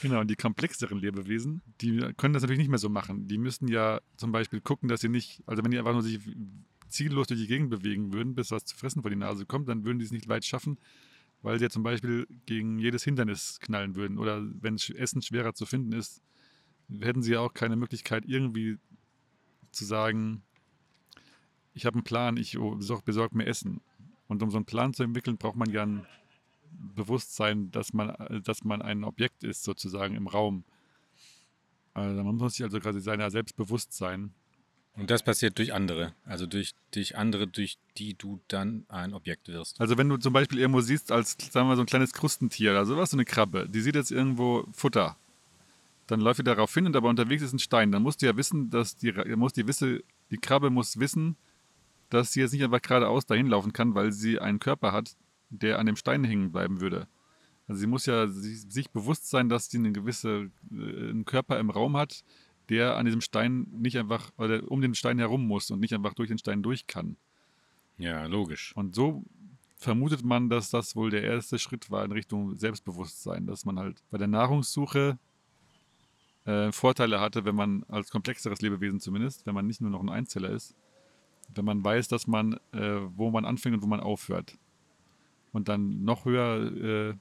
[0.00, 3.28] genau, und die komplexeren Lebewesen, die können das natürlich nicht mehr so machen.
[3.28, 6.20] Die müssten ja zum Beispiel gucken, dass sie nicht, also wenn die einfach nur sich
[6.88, 9.84] ziellos durch die Gegend bewegen würden, bis was zu fressen vor die Nase kommt, dann
[9.84, 10.78] würden die es nicht weit schaffen,
[11.42, 14.18] weil sie ja zum Beispiel gegen jedes Hindernis knallen würden.
[14.18, 16.22] Oder wenn Essen schwerer zu finden ist,
[17.00, 18.78] hätten sie ja auch keine Möglichkeit, irgendwie
[19.70, 20.42] zu sagen,
[21.72, 23.80] ich habe einen Plan, ich besorge besorg mir Essen.
[24.26, 26.06] Und um so einen Plan zu entwickeln, braucht man ja ein
[26.70, 30.64] Bewusstsein, dass man, dass man ein Objekt ist, sozusagen im Raum.
[31.94, 34.32] Also man muss sich also quasi seiner selbst bewusst sein.
[34.96, 36.14] Und das passiert durch andere.
[36.24, 39.80] Also durch, durch andere, durch die du dann ein Objekt wirst.
[39.80, 42.86] Also wenn du zum Beispiel irgendwo siehst, als, sagen wir so ein kleines Krustentier oder
[42.86, 45.16] sowas, so eine Krabbe, die sieht jetzt irgendwo Futter.
[46.06, 47.92] Dann läuft die darauf hin und aber unterwegs ist ein Stein.
[47.92, 51.36] Dann musst du ja wissen, dass die, muss die, wisse, die Krabbe muss wissen,
[52.10, 55.16] dass sie jetzt nicht einfach geradeaus dahin laufen kann, weil sie einen Körper hat,
[55.50, 57.06] der an dem Stein hängen bleiben würde.
[57.68, 61.70] Also sie muss ja sich, bewusst sein, dass sie eine gewisse, äh, einen Körper im
[61.70, 62.24] Raum hat,
[62.68, 66.14] der an diesem Stein nicht einfach, oder um den Stein herum muss und nicht einfach
[66.14, 67.16] durch den Stein durch kann.
[67.98, 68.74] Ja, logisch.
[68.76, 69.24] Und so
[69.76, 74.02] vermutet man, dass das wohl der erste Schritt war in Richtung Selbstbewusstsein, dass man halt
[74.10, 75.18] bei der Nahrungssuche
[76.44, 80.08] äh, Vorteile hatte, wenn man als komplexeres Lebewesen zumindest, wenn man nicht nur noch ein
[80.08, 80.74] Einzeller ist,
[81.54, 84.58] wenn man weiß, dass man, äh, wo man anfängt und wo man aufhört.
[85.52, 87.16] Und dann noch höher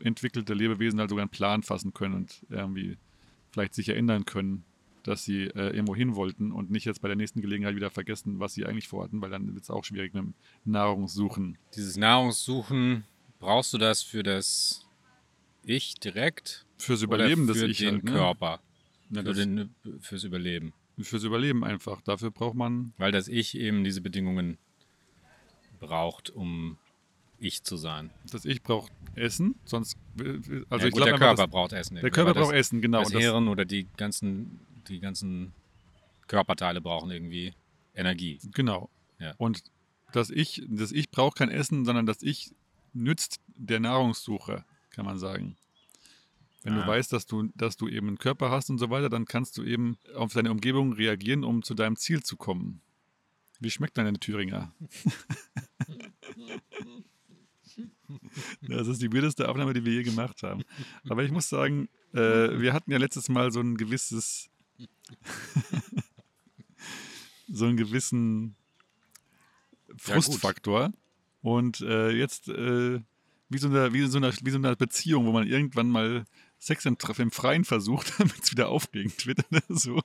[0.00, 2.98] äh, entwickelte Lebewesen halt sogar einen Plan fassen können und irgendwie
[3.50, 4.64] vielleicht sich erinnern können,
[5.02, 8.38] dass sie äh, irgendwo hin wollten und nicht jetzt bei der nächsten Gelegenheit wieder vergessen,
[8.40, 11.58] was sie eigentlich vorhatten, weil dann wird es auch schwierig mit dem Nahrungssuchen.
[11.74, 13.04] Dieses Nahrungssuchen,
[13.38, 14.86] brauchst du das für das
[15.64, 16.66] Ich direkt?
[16.78, 18.12] Fürs Oder Überleben des für Ich den halt, ne?
[18.12, 18.60] Körper?
[19.10, 20.72] Ja, für den, fürs Überleben.
[21.00, 22.00] fürs Überleben einfach.
[22.02, 24.58] Dafür braucht man, Weil das Ich eben diese Bedingungen
[25.80, 26.78] braucht, um
[27.42, 28.10] Ich zu sein.
[28.30, 31.72] das Ich braucht Essen, sonst, äh, also ja, ich gut, glaube der Körper das- braucht
[31.72, 31.96] Essen.
[31.96, 33.00] der Körper das, braucht Essen, genau.
[33.00, 35.52] Das und das, Hirn oder die ganzen, die ganzen
[36.28, 37.54] Körperteile brauchen irgendwie
[37.94, 38.38] Energie.
[38.54, 38.90] Genau.
[39.18, 39.34] Ja.
[39.38, 39.62] Und
[40.12, 42.52] das Ich, das Ich braucht kein Essen, sondern das Ich
[42.92, 45.56] nützt der Nahrungssuche, kann man sagen.
[46.62, 46.82] Wenn Ah.
[46.82, 49.58] du weißt, dass du, dass du eben einen Körper hast und so weiter, dann kannst
[49.58, 52.80] du eben auf deine Umgebung reagieren, um zu deinem Ziel zu kommen.
[53.58, 54.72] Wie schmeckt deine Thüringer?
[58.62, 60.62] Das ist die weirdeste Aufnahme, die wir je gemacht haben.
[61.08, 64.48] Aber ich muss sagen, äh, wir hatten ja letztes Mal so ein gewisses,
[67.48, 68.56] so einen gewissen
[69.96, 70.92] Frustfaktor.
[71.42, 73.00] Und äh, jetzt, äh,
[73.48, 76.24] wie, so eine, wie, so eine, wie so eine Beziehung, wo man irgendwann mal
[76.62, 80.00] Sex im, im Freien versucht, damit es wieder aufregend wird oder so.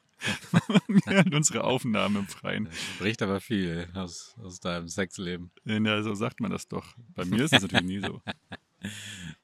[1.06, 2.66] Während unsere Aufnahmen im Freien.
[2.66, 5.52] Das spricht aber viel aus, aus deinem Sexleben.
[5.66, 6.96] Ja, so sagt man das doch.
[7.14, 8.22] Bei mir ist es natürlich nie so.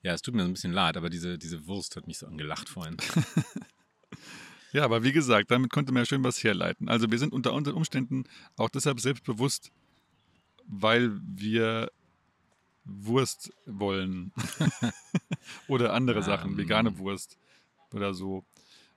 [0.04, 2.28] Ja, es tut mir so ein bisschen leid, aber diese, diese Wurst hat mich so
[2.28, 2.98] angelacht vorhin.
[4.74, 6.88] Ja, aber wie gesagt, damit konnte man ja schön was herleiten.
[6.88, 8.26] Also wir sind unter unseren Umständen
[8.58, 9.72] auch deshalb selbstbewusst,
[10.68, 11.92] weil wir
[12.86, 14.32] Wurst wollen.
[15.68, 16.24] oder andere Ähm.
[16.24, 17.38] Sachen, vegane Wurst
[17.94, 18.44] oder so.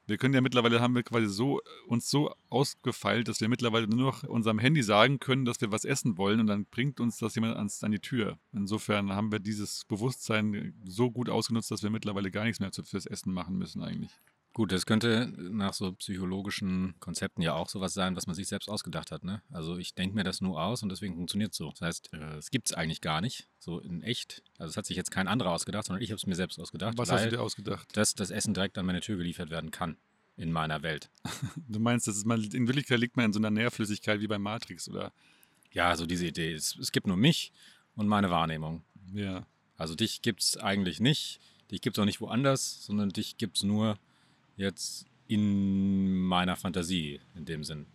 [0.09, 3.99] Wir können ja mittlerweile, haben wir quasi so uns so ausgefeilt, dass wir mittlerweile nur
[4.07, 7.35] noch unserem Handy sagen können, dass wir was essen wollen und dann bringt uns das
[7.35, 8.39] jemand ans, an die Tür.
[8.53, 12.85] Insofern haben wir dieses Bewusstsein so gut ausgenutzt, dass wir mittlerweile gar nichts mehr zu-
[12.85, 14.13] fürs Essen machen müssen eigentlich.
[14.57, 18.71] Gut, das könnte nach so psychologischen Konzepten ja auch sowas sein, was man sich selbst
[18.71, 19.23] ausgedacht hat.
[19.23, 19.43] Ne?
[19.51, 21.73] Also ich denke mir das nur aus und deswegen funktioniert es so.
[21.73, 24.43] Das heißt, äh, es gibt es eigentlich gar nicht, so in echt.
[24.57, 26.97] Also es hat sich jetzt kein anderer ausgedacht, sondern ich habe es mir selbst ausgedacht,
[26.97, 27.95] Was hast du dir ausgedacht?
[27.95, 29.99] dass das Essen direkt an meine Tür geliefert werden kann
[30.39, 31.11] in meiner Welt.
[31.69, 34.39] Du meinst, das ist mal, in Wirklichkeit liegt man in so einer Nährflüssigkeit wie bei
[34.39, 35.13] Matrix, oder?
[35.71, 36.55] Ja, so diese Idee.
[36.55, 37.53] Es, es gibt nur mich
[37.95, 38.85] und meine Wahrnehmung.
[39.13, 39.47] Ja.
[39.77, 41.41] Also dich gibt es eigentlich nicht,
[41.71, 43.99] dich gibt es auch nicht woanders, sondern dich gibt es nur
[44.57, 47.87] jetzt in meiner Fantasie in dem Sinn.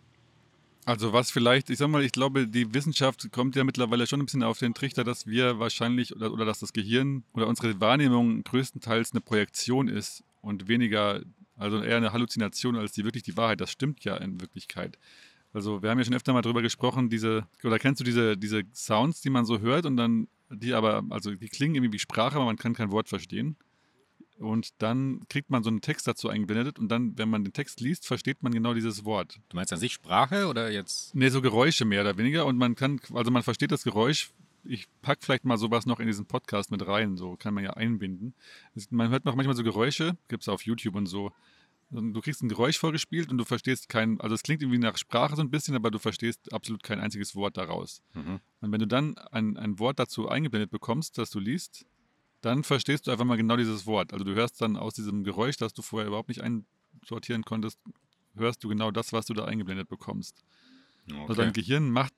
[0.84, 4.26] Also was vielleicht, ich sag mal, ich glaube, die Wissenschaft kommt ja mittlerweile schon ein
[4.26, 8.42] bisschen auf den Trichter, dass wir wahrscheinlich oder, oder dass das Gehirn oder unsere Wahrnehmung
[8.42, 11.22] größtenteils eine Projektion ist und weniger,
[11.56, 13.60] also eher eine Halluzination als die wirklich die Wahrheit.
[13.60, 14.98] Das stimmt ja in Wirklichkeit.
[15.52, 18.62] Also wir haben ja schon öfter mal drüber gesprochen, diese, oder kennst du diese, diese
[18.74, 22.36] Sounds, die man so hört und dann, die aber, also die klingen irgendwie wie Sprache,
[22.36, 23.56] aber man kann kein Wort verstehen.
[24.42, 27.80] Und dann kriegt man so einen Text dazu eingeblendet und dann, wenn man den Text
[27.80, 29.40] liest, versteht man genau dieses Wort.
[29.48, 31.14] Du meinst an sich Sprache oder jetzt?
[31.14, 32.46] Ne, so Geräusche mehr oder weniger.
[32.46, 34.32] Und man kann, also man versteht das Geräusch
[34.64, 37.70] ich pack vielleicht mal sowas noch in diesen Podcast mit rein, so kann man ja
[37.70, 38.34] einbinden.
[38.90, 41.32] Man hört noch manchmal so Geräusche, gibt es auf YouTube und so.
[41.90, 45.36] Du kriegst ein Geräusch vorgespielt und du verstehst kein, also es klingt irgendwie nach Sprache
[45.36, 48.02] so ein bisschen, aber du verstehst absolut kein einziges Wort daraus.
[48.14, 48.40] Mhm.
[48.60, 51.84] Und wenn du dann ein, ein Wort dazu eingeblendet bekommst, das du liest,
[52.42, 54.12] dann verstehst du einfach mal genau dieses Wort.
[54.12, 57.78] Also du hörst dann aus diesem Geräusch, das du vorher überhaupt nicht einsortieren konntest,
[58.34, 60.44] hörst du genau das, was du da eingeblendet bekommst.
[61.10, 62.14] Also dein Gehirn macht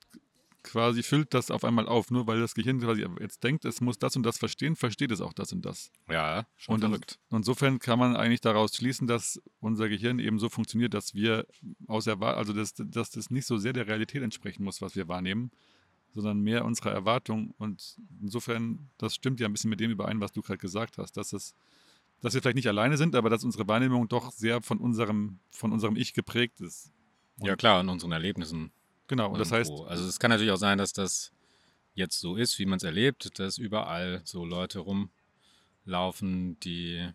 [0.62, 2.10] quasi, füllt das auf einmal auf.
[2.10, 5.20] Nur weil das Gehirn quasi jetzt denkt, es muss das und das verstehen, versteht es
[5.20, 5.90] auch das und das.
[6.08, 7.18] Ja, schon Und verrückt.
[7.30, 11.46] in- insofern kann man eigentlich daraus schließen, dass unser Gehirn eben so funktioniert, dass wir
[11.86, 15.06] aus Erwa- also dass, dass das nicht so sehr der Realität entsprechen muss, was wir
[15.06, 15.50] wahrnehmen,
[16.14, 17.54] sondern mehr unserer Erwartung.
[17.58, 21.16] Und insofern, das stimmt ja ein bisschen mit dem überein, was du gerade gesagt hast,
[21.16, 21.54] dass es
[22.20, 25.72] dass wir vielleicht nicht alleine sind, aber dass unsere Wahrnehmung doch sehr von unserem, von
[25.72, 26.90] unserem Ich geprägt ist.
[27.42, 28.72] Ja, klar, in unseren Erlebnissen.
[29.08, 31.32] Genau, und das heißt, also es kann natürlich auch sein, dass das
[31.92, 34.82] jetzt so ist, wie man es erlebt, dass überall so Leute
[35.84, 37.10] rumlaufen, die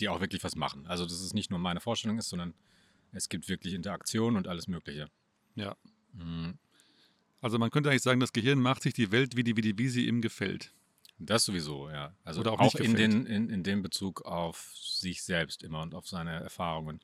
[0.00, 0.86] die auch wirklich was machen.
[0.86, 2.54] Also dass es nicht nur meine Vorstellung ist, sondern
[3.12, 5.08] es gibt wirklich Interaktion und alles Mögliche.
[5.54, 5.76] ja.
[6.12, 6.58] Mhm.
[7.40, 9.78] Also man könnte eigentlich sagen, das Gehirn macht sich die Welt, wie, die, wie, die,
[9.78, 10.72] wie sie ihm gefällt.
[11.18, 12.14] Das sowieso, ja.
[12.24, 15.82] Also Oder auch auch, nicht in, den, in, in dem Bezug auf sich selbst immer
[15.82, 17.00] und auf seine Erfahrungen.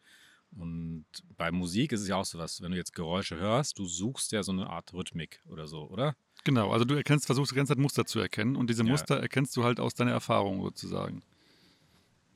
[0.53, 1.05] Und
[1.37, 4.33] bei Musik ist es ja auch so was, wenn du jetzt Geräusche hörst, du suchst
[4.33, 6.17] ja so eine Art Rhythmik oder so, oder?
[6.45, 8.91] Genau, also du erkennst, versuchst die ganze Zeit Muster zu erkennen und diese Ja.
[8.91, 11.23] Muster erkennst du halt aus deiner Erfahrung sozusagen.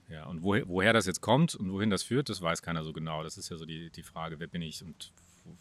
[0.08, 2.92] Ja, und woher, woher das jetzt kommt und wohin das führt, das weiß keiner so
[2.92, 3.22] genau.
[3.22, 5.12] Das ist ja so die, die Frage, wer bin ich und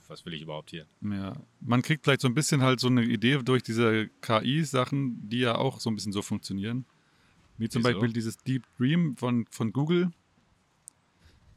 [0.08, 0.86] was will ich überhaupt hier?
[1.02, 5.40] Ja, man kriegt vielleicht so ein bisschen halt so eine Idee durch diese KI-Sachen, die
[5.40, 6.86] ja auch so ein bisschen so funktionieren.
[7.58, 7.92] Wie zum Wieso?
[8.00, 10.12] Beispiel dieses Deep Dream von, von Google.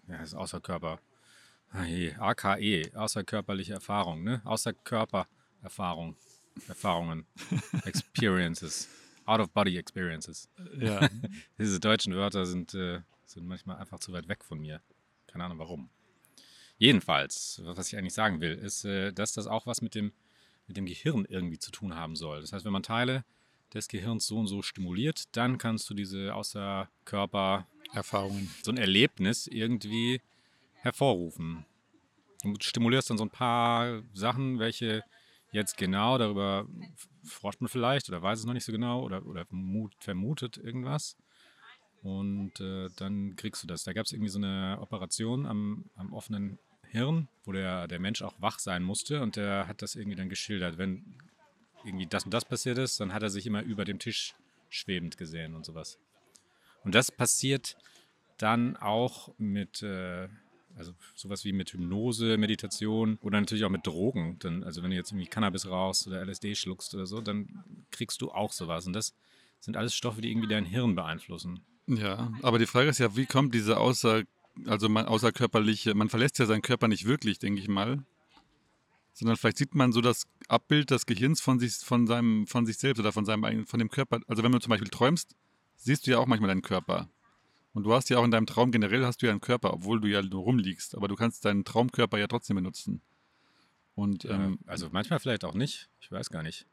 [0.08, 1.00] ja, das ist Außerkörper,
[1.70, 4.42] ah je, AKE, außerkörperliche Erfahrung, ne?
[4.44, 6.16] Außerkörpererfahrung,
[6.68, 7.26] Erfahrungen,
[7.84, 8.88] Experiences,
[9.30, 10.48] out-of-body experiences.
[10.78, 11.08] Ja,
[11.58, 14.80] Diese deutschen Wörter sind, äh, sind manchmal einfach zu weit weg von mir.
[15.26, 15.90] Keine Ahnung warum.
[16.78, 20.12] Jedenfalls, was ich eigentlich sagen will, ist, äh, dass das auch was mit dem,
[20.66, 22.40] mit dem Gehirn irgendwie zu tun haben soll.
[22.40, 23.24] Das heißt, wenn man Teile
[23.74, 28.50] des Gehirns so und so stimuliert, dann kannst du diese Außerkörper, Erfahrungen.
[28.62, 30.20] so ein Erlebnis irgendwie
[30.74, 31.64] hervorrufen.
[32.42, 35.04] Du stimulierst dann so ein paar Sachen, welche
[35.52, 36.66] jetzt genau darüber
[37.24, 41.16] forscht man vielleicht oder weiß es noch nicht so genau oder, oder vermut, vermutet irgendwas.
[42.02, 43.84] Und äh, dann kriegst du das.
[43.84, 46.58] Da gab es irgendwie so eine Operation am, am offenen
[46.90, 50.28] Hirn, wo der, der Mensch auch wach sein musste und der hat das irgendwie dann
[50.28, 50.78] geschildert.
[50.78, 51.18] Wenn
[51.84, 54.34] irgendwie das und das passiert ist, dann hat er sich immer über dem Tisch
[54.70, 55.98] schwebend gesehen und sowas.
[56.84, 57.76] Und das passiert
[58.38, 60.28] dann auch mit, äh,
[60.76, 64.38] also sowas wie mit Hypnose, Meditation oder natürlich auch mit Drogen.
[64.40, 68.20] Dann, also wenn du jetzt irgendwie Cannabis rauchst oder LSD schluckst oder so, dann kriegst
[68.22, 68.86] du auch sowas.
[68.86, 69.14] Und das
[69.60, 71.60] sind alles Stoffe, die irgendwie dein Hirn beeinflussen.
[71.86, 74.22] Ja, aber die Frage ist ja, wie kommt diese außer,
[74.66, 78.04] also man, außerkörperliche, man verlässt ja seinen Körper nicht wirklich, denke ich mal.
[79.12, 82.78] Sondern vielleicht sieht man so das Abbild des Gehirns von sich, von seinem, von sich
[82.78, 84.20] selbst oder von seinem eigenen, von dem Körper.
[84.28, 85.34] Also wenn du zum Beispiel träumst,
[85.76, 87.10] siehst du ja auch manchmal deinen Körper.
[87.72, 90.00] Und du hast ja auch in deinem Traum generell hast du ja einen Körper, obwohl
[90.00, 90.96] du ja nur rumliegst.
[90.96, 93.00] Aber du kannst deinen Traumkörper ja trotzdem benutzen.
[93.94, 95.88] Und ähm, ja, also manchmal vielleicht auch nicht.
[96.00, 96.66] Ich weiß gar nicht.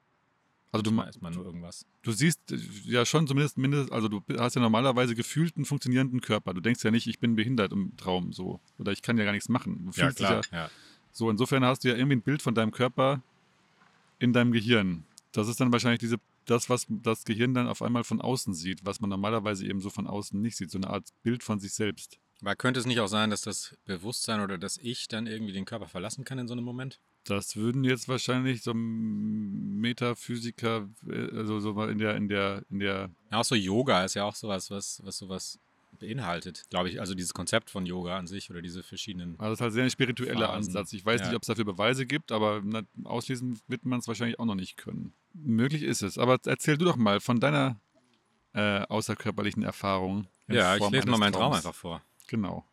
[0.72, 1.86] also du, Manchmal ist man nur irgendwas.
[2.04, 6.22] du siehst äh, ja schon zumindest, mindest, also du hast ja normalerweise gefühlt einen funktionierenden
[6.22, 6.54] Körper.
[6.54, 8.60] Du denkst ja nicht, ich bin behindert im Traum so.
[8.80, 9.86] Oder ich kann ja gar nichts machen.
[9.86, 10.42] Du Ja, fühlst klar.
[10.52, 10.70] ja, Ja.
[11.12, 13.22] so, insofern hast du ja irgendwie ein Bild von deinem Körper
[14.20, 15.04] in deinem Gehirn.
[15.32, 16.18] Das ist dann wahrscheinlich diese,
[16.48, 19.90] das, was das Gehirn dann auf einmal von außen sieht, was man normalerweise eben so
[19.90, 20.72] von außen nicht sieht.
[20.72, 22.20] So eine Art Bild von sich selbst.
[22.42, 25.66] Aber könnte es nicht auch sein, dass das Bewusstsein oder das Ich dann irgendwie den
[25.66, 27.00] Körper verlassen kann in so einem Moment?
[27.24, 33.10] Das würden jetzt wahrscheinlich so Metaphysiker, äh, also so in der, in der, in der,
[33.32, 35.60] Ja, auch so Yoga ist ja auch sowas, was, was sowas
[36.00, 37.00] beinhaltet, glaube ich.
[37.00, 39.32] Also dieses Konzept von Yoga an sich oder diese verschiedenen.
[39.40, 40.56] also das ist halt sehr ein spiritueller Phasen.
[40.70, 40.94] Ansatz.
[40.94, 41.28] Ich weiß Ja.
[41.28, 44.56] nicht, ob es dafür Beweise gibt, aber na, ausschließen wird man es wahrscheinlich auch noch
[44.56, 45.14] nicht können.
[45.34, 46.18] Möglich ist es.
[46.18, 47.80] Aber erzähl du doch mal von deiner
[48.54, 50.28] äh, außerkörperlichen Erfahrung.
[50.48, 52.02] Ja, ich Form lese mal meinen Traum einfach vor.
[52.28, 52.66] Genau.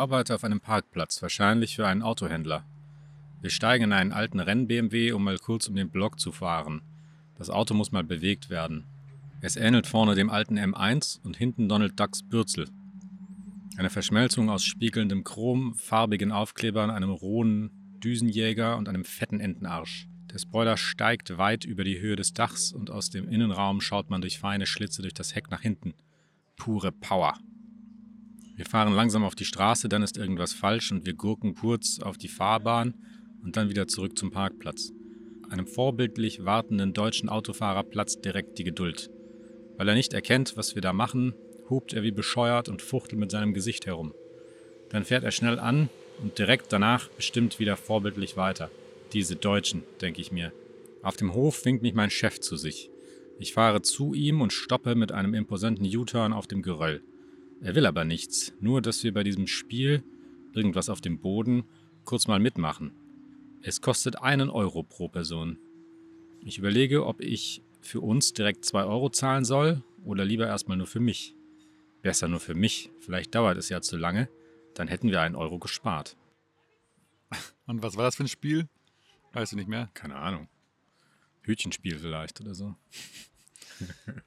[0.00, 2.64] Arbeite auf einem Parkplatz, wahrscheinlich für einen Autohändler.
[3.42, 6.80] Wir steigen in einen alten Renn-BMW, um mal kurz um den Block zu fahren.
[7.36, 8.86] Das Auto muss mal bewegt werden.
[9.42, 12.68] Es ähnelt vorne dem alten M1 und hinten Donald Ducks Bürzel.
[13.76, 17.70] Eine Verschmelzung aus spiegelndem Chrom, farbigen Aufklebern, einem rohen
[18.02, 20.08] Düsenjäger und einem fetten Entenarsch.
[20.32, 24.22] Der Spoiler steigt weit über die Höhe des Dachs und aus dem Innenraum schaut man
[24.22, 25.92] durch feine Schlitze durch das Heck nach hinten.
[26.56, 27.34] Pure Power.
[28.60, 32.18] Wir fahren langsam auf die Straße, dann ist irgendwas falsch und wir gurken kurz auf
[32.18, 32.92] die Fahrbahn
[33.42, 34.92] und dann wieder zurück zum Parkplatz.
[35.48, 39.08] Einem vorbildlich wartenden deutschen Autofahrer platzt direkt die Geduld.
[39.78, 41.32] Weil er nicht erkennt, was wir da machen,
[41.70, 44.12] hupt er wie bescheuert und fuchtelt mit seinem Gesicht herum.
[44.90, 45.88] Dann fährt er schnell an
[46.22, 48.70] und direkt danach bestimmt wieder vorbildlich weiter.
[49.14, 50.52] Diese Deutschen, denke ich mir.
[51.02, 52.90] Auf dem Hof winkt mich mein Chef zu sich.
[53.38, 57.00] Ich fahre zu ihm und stoppe mit einem imposanten U-Turn auf dem Geröll.
[57.62, 60.02] Er will aber nichts, nur dass wir bei diesem Spiel,
[60.54, 61.64] irgendwas auf dem Boden,
[62.04, 62.92] kurz mal mitmachen.
[63.62, 65.58] Es kostet einen Euro pro Person.
[66.42, 70.86] Ich überlege, ob ich für uns direkt zwei Euro zahlen soll oder lieber erstmal nur
[70.86, 71.34] für mich.
[72.02, 74.30] Besser nur für mich, vielleicht dauert es ja zu lange,
[74.74, 76.16] dann hätten wir einen Euro gespart.
[77.66, 78.68] Und was war das für ein Spiel?
[79.32, 79.90] Weißt du nicht mehr?
[79.92, 80.48] Keine Ahnung.
[81.42, 82.74] Hütchenspiel vielleicht oder so.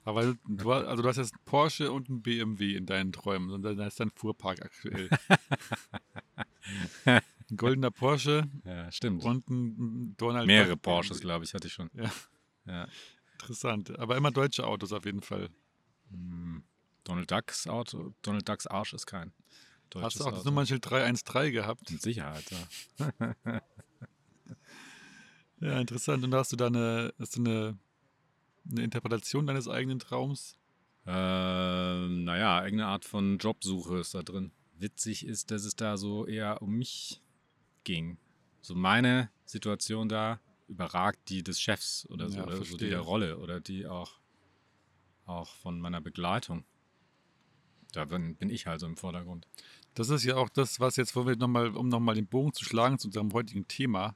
[0.03, 3.51] Aber du, hast- also du hast jetzt einen Porsche und einen BMW in deinen Träumen
[3.51, 5.09] und dann ist dein Fuhrpark aktuell.
[7.05, 7.21] ein
[7.57, 9.23] goldener Porsche Ja, stimmt.
[9.23, 11.89] und ein Donald Mehrere Porsches, glaube ich, hatte ich schon.
[11.93, 12.11] Ja.
[12.65, 12.87] Ja.
[13.33, 13.97] Interessant.
[13.99, 15.49] Aber immer deutsche Autos auf jeden Fall.
[16.11, 16.63] Hm.
[17.03, 19.33] Donald Ducks Auto, Donald Ducks Arsch ist kein
[19.89, 20.49] deutsches Hast du auch das Auto.
[20.49, 21.91] Nummernschild 313 gehabt?
[21.91, 23.61] Mit Sicherheit, ja.
[25.59, 26.23] Ja, interessant.
[26.23, 27.77] Und da hast du da eine, hast du eine,
[28.69, 30.57] eine Interpretation deines eigenen Traums?
[31.05, 34.51] Ähm, naja, irgendeine Art von Jobsuche ist da drin.
[34.77, 37.21] Witzig ist, dass es da so eher um mich
[37.83, 38.17] ging.
[38.61, 43.01] So meine Situation da überragt die des Chefs oder so, Ja, oder so die der
[43.01, 44.19] Rolle oder die auch,
[45.25, 46.63] auch von meiner Begleitung.
[47.91, 49.47] Da bin, bin ich also im Vordergrund.
[49.93, 52.65] Das ist ja auch das, was jetzt, wo wir nochmal, um nochmal den Bogen zu
[52.65, 54.15] schlagen zu unserem heutigen Thema,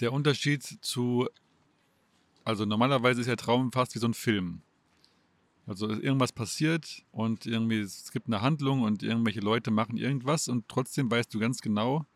[0.00, 1.28] der Unterschied zu,
[2.48, 4.62] also normalerweise ist ja Traum fast wie so ein Film.
[5.66, 10.66] Also irgendwas passiert und irgendwie, es gibt eine Handlung und irgendwelche Leute machen irgendwas und
[10.66, 12.06] trotzdem weißt du ganz genau,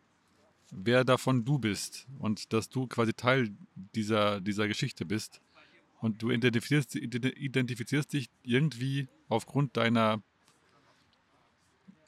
[0.71, 3.51] wer davon du bist und dass du quasi Teil
[3.93, 5.39] dieser, dieser Geschichte bist.
[6.01, 10.23] Und du identifizierst, identifizierst dich irgendwie aufgrund deiner,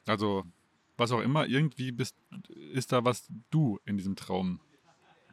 [0.04, 0.44] also
[0.96, 2.16] was auch immer, irgendwie bist,
[2.72, 4.58] ist da was du in diesem Traum.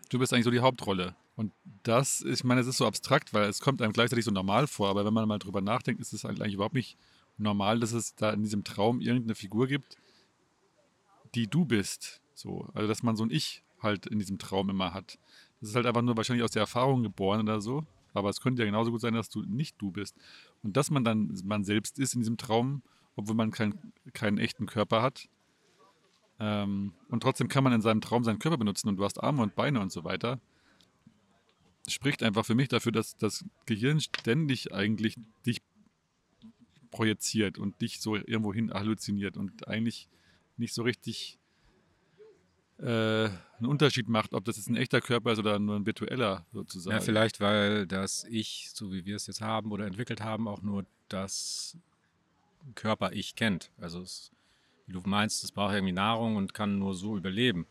[0.09, 1.15] Du bist eigentlich so die Hauptrolle.
[1.35, 1.51] Und
[1.83, 4.89] das, ich meine, es ist so abstrakt, weil es kommt einem gleichzeitig so normal vor,
[4.89, 6.97] aber wenn man mal drüber nachdenkt, ist es eigentlich überhaupt nicht
[7.37, 9.97] normal, dass es da in diesem Traum irgendeine Figur gibt,
[11.33, 12.21] die du bist.
[12.35, 15.17] So, also dass man so ein Ich halt in diesem Traum immer hat.
[15.59, 17.85] Das ist halt einfach nur wahrscheinlich aus der Erfahrung geboren oder so.
[18.13, 20.15] Aber es könnte ja genauso gut sein, dass du nicht du bist.
[20.61, 22.83] Und dass man dann man selbst ist in diesem Traum,
[23.15, 25.27] obwohl man kein, keinen echten Körper hat.
[26.39, 29.41] Ähm, und trotzdem kann man in seinem Traum seinen Körper benutzen und du hast Arme
[29.41, 30.39] und Beine und so weiter.
[31.87, 35.15] Spricht einfach für mich dafür, dass das Gehirn ständig eigentlich
[35.45, 35.61] dich
[36.91, 40.07] projiziert und dich so irgendwo hin halluziniert und eigentlich
[40.57, 41.39] nicht so richtig
[42.79, 42.85] äh,
[43.25, 46.95] einen Unterschied macht, ob das jetzt ein echter Körper ist oder nur ein virtueller sozusagen.
[46.95, 50.61] Ja, vielleicht, weil das Ich, so wie wir es jetzt haben oder entwickelt haben, auch
[50.61, 51.77] nur das
[52.75, 53.71] Körper-Ich kennt.
[53.79, 54.31] Also, es,
[54.85, 57.67] wie du meinst, es braucht irgendwie Nahrung und kann nur so überleben.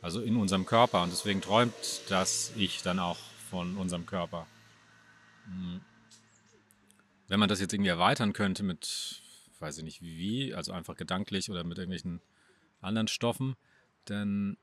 [0.00, 1.04] Also in unserem Körper.
[1.04, 1.72] Und deswegen träumt
[2.08, 3.18] das Ich dann auch
[3.52, 4.46] von unserem Körper.
[5.44, 5.82] Hm.
[7.28, 9.20] Wenn man das jetzt irgendwie erweitern könnte mit,
[9.58, 12.22] weiß ich nicht wie, also einfach gedanklich oder mit irgendwelchen
[12.80, 13.56] anderen Stoffen,
[14.06, 14.56] dann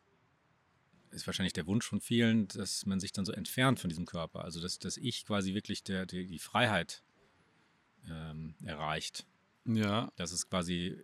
[1.11, 4.43] ist wahrscheinlich der Wunsch von vielen, dass man sich dann so entfernt von diesem Körper.
[4.43, 7.03] Also dass, dass Ich quasi wirklich der, die, die Freiheit
[8.09, 9.27] ähm, erreicht.
[9.65, 10.97] Ja, Dass es quasi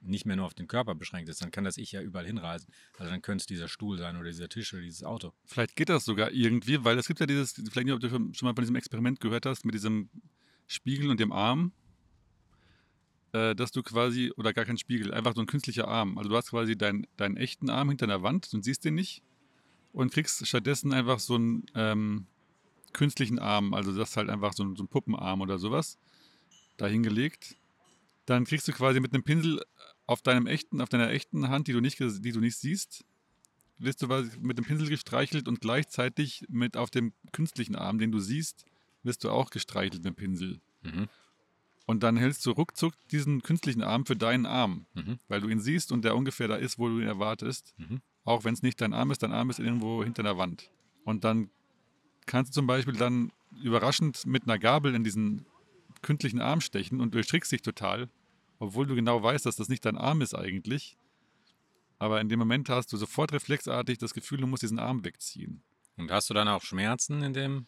[0.00, 1.42] nicht mehr nur auf den Körper beschränkt ist.
[1.42, 2.72] Dann kann das Ich ja überall hinreisen.
[2.98, 5.32] Also dann könnte es dieser Stuhl sein oder dieser Tisch oder dieses Auto.
[5.44, 8.30] vielleicht geht das sogar irgendwie, weil es gibt ja dieses, vielleicht nicht, ob du schon
[8.42, 10.08] mal von diesem Experiment gehört hast, mit diesem
[10.66, 11.72] Spiegel und dem Arm,
[13.32, 16.18] äh, dass du quasi, oder gar kein Spiegel, einfach so ein künstlicher Arm.
[16.18, 19.22] Also du hast quasi deinen, deinen echten Arm hinter einer Wand und siehst den nicht
[19.92, 22.26] und kriegst stattdessen einfach so einen ähm,
[22.92, 25.98] künstlichen Arm, also das ist halt einfach so so ein Puppenarm oder sowas,
[26.76, 27.56] da hingelegt.
[28.26, 29.62] Dann kriegst du quasi mit einem Pinsel
[30.08, 33.04] auf deinem echten, auf deiner echten Hand, die du nicht, die du nicht siehst,
[33.78, 34.08] wirst du
[34.40, 38.64] mit dem Pinsel gestreichelt und gleichzeitig mit auf dem künstlichen Arm, den du siehst,
[39.02, 40.60] wirst du auch gestreichelt mit dem Pinsel.
[40.82, 41.08] Mhm.
[41.86, 45.18] Und dann hältst du ruckzuck diesen künstlichen Arm für deinen Arm, Mhm.
[45.28, 47.74] weil du ihn siehst und der ungefähr da ist, wo du ihn erwartest.
[47.76, 48.00] Mhm.
[48.24, 50.70] Auch wenn es nicht dein Arm ist, dein Arm ist irgendwo hinter der Wand.
[51.04, 51.50] Und dann
[52.26, 53.30] kannst du zum Beispiel dann
[53.62, 55.44] überraschend mit einer Gabel in diesen
[56.00, 58.08] künstlichen Arm stechen und durchstrickst dich total,
[58.58, 60.96] obwohl du genau weißt, dass das nicht dein Arm ist eigentlich.
[61.98, 65.62] Aber in dem Moment hast du sofort reflexartig das Gefühl, du musst diesen Arm wegziehen.
[65.96, 67.66] Und hast du dann auch Schmerzen in dem?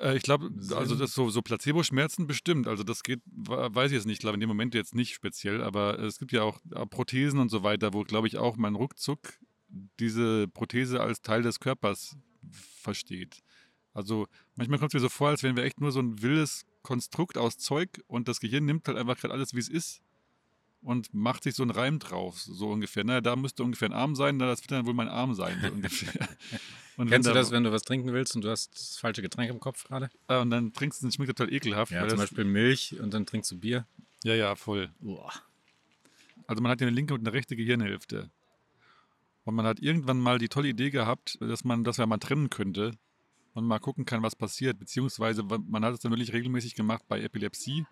[0.00, 2.68] Äh, ich glaube, also das so, so Placebo-Schmerzen bestimmt.
[2.68, 4.14] Also das geht, weiß ich jetzt nicht.
[4.14, 7.40] Ich glaube in dem Moment jetzt nicht speziell, aber es gibt ja auch äh, Prothesen
[7.40, 9.38] und so weiter, wo glaube ich auch man ruckzuck
[9.98, 12.16] diese Prothese als Teil des Körpers
[12.50, 13.42] versteht.
[13.92, 16.64] Also manchmal kommt es mir so vor, als wären wir echt nur so ein wildes
[16.86, 20.02] Konstrukt aus Zeug und das Gehirn nimmt halt einfach gerade alles, wie es ist
[20.82, 23.02] und macht sich so einen Reim drauf, so ungefähr.
[23.02, 25.58] Naja, da müsste ungefähr ein Arm sein, na, das wird dann wohl mein Arm sein,
[25.60, 26.28] so ungefähr.
[26.96, 29.50] Und Kennst du das, wenn du was trinken willst und du hast das falsche Getränk
[29.50, 30.08] im Kopf gerade?
[30.28, 31.92] Ah, und dann trinkst du es und schmeckt total ekelhaft.
[31.92, 33.86] Ja, zum Beispiel Milch und dann trinkst du Bier.
[34.24, 34.88] ja, ja, voll.
[36.46, 38.30] Also man hat ja eine linke und eine rechte Gehirnhälfte.
[39.44, 42.48] Und man hat irgendwann mal die tolle Idee gehabt, dass man das ja mal trennen
[42.48, 42.92] könnte
[43.56, 44.78] und mal gucken kann, was passiert.
[44.78, 47.86] Beziehungsweise man hat es dann wirklich regelmäßig gemacht bei Epilepsie,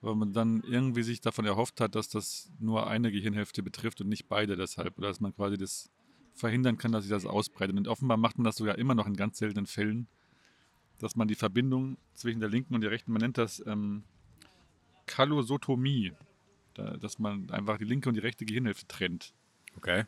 [0.00, 4.08] weil man dann irgendwie sich davon erhofft hat, dass das nur eine Gehirnhälfte betrifft und
[4.08, 4.96] nicht beide deshalb.
[4.96, 5.90] Oder dass man quasi das
[6.32, 7.76] verhindern kann, dass sich das ausbreitet.
[7.76, 10.08] Und offenbar macht man das sogar immer noch in ganz seltenen Fällen,
[10.98, 14.02] dass man die Verbindung zwischen der linken und der rechten, man nennt das ähm,
[15.04, 16.12] Kallosotomie,
[16.72, 19.34] da, dass man einfach die linke und die rechte Gehirnhälfte trennt.
[19.76, 20.04] Okay.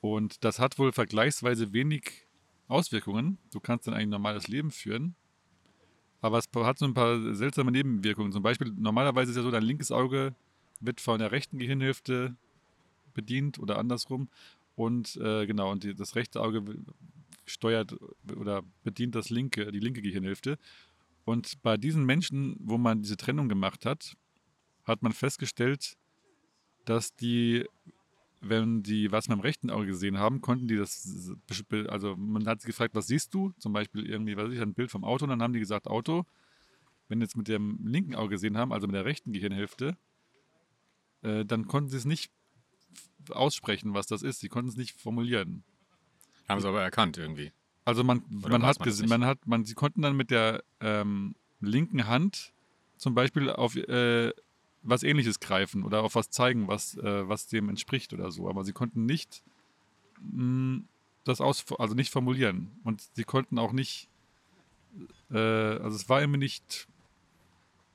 [0.00, 2.23] Und das hat wohl vergleichsweise wenig
[2.68, 3.38] Auswirkungen.
[3.52, 5.14] Du kannst dann ein normales Leben führen.
[6.20, 8.32] Aber es hat so ein paar seltsame Nebenwirkungen.
[8.32, 10.34] Zum Beispiel, normalerweise ist ja so, dein linkes Auge
[10.80, 12.36] wird von der rechten Gehirnhälfte
[13.12, 14.28] bedient oder andersrum.
[14.74, 16.64] Und äh, genau, und die, das rechte Auge
[17.46, 17.96] steuert
[18.36, 20.58] oder bedient das linke, die linke Gehirnhälfte.
[21.24, 24.16] Und bei diesen Menschen, wo man diese Trennung gemacht hat,
[24.84, 25.96] hat man festgestellt,
[26.84, 27.66] dass die
[28.48, 31.32] wenn die was mit dem rechten Auge gesehen haben, konnten die das,
[31.88, 33.52] also man hat sie gefragt, was siehst du?
[33.58, 35.86] Zum Beispiel irgendwie, was weiß ich, ein Bild vom Auto und dann haben die gesagt,
[35.86, 36.24] Auto.
[37.08, 39.96] Wenn jetzt mit dem linken Auge gesehen haben, also mit der rechten Gehirnhälfte,
[41.22, 42.32] äh, dann konnten sie es nicht
[43.30, 44.40] aussprechen, was das ist.
[44.40, 45.64] Sie konnten es nicht formulieren.
[46.48, 47.52] Haben sie aber erkannt irgendwie.
[47.84, 50.64] Also man, Oder man hat man gesehen, man hat, man, sie konnten dann mit der
[50.80, 52.52] ähm, linken Hand
[52.96, 54.32] zum Beispiel auf äh,
[54.84, 58.48] was ähnliches greifen oder auf was zeigen, was, äh, was dem entspricht oder so.
[58.48, 59.42] Aber sie konnten nicht
[60.20, 60.82] mh,
[61.24, 62.70] das aus, also nicht formulieren.
[62.84, 64.08] Und sie konnten auch nicht,
[65.30, 66.86] äh, also es war immer nicht,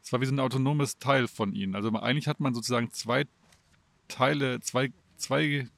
[0.04, 1.76] es war wie so ein autonomes Teil von ihnen.
[1.76, 3.26] Also eigentlich hat man sozusagen zwei
[4.08, 5.70] Teile, zwei, zwei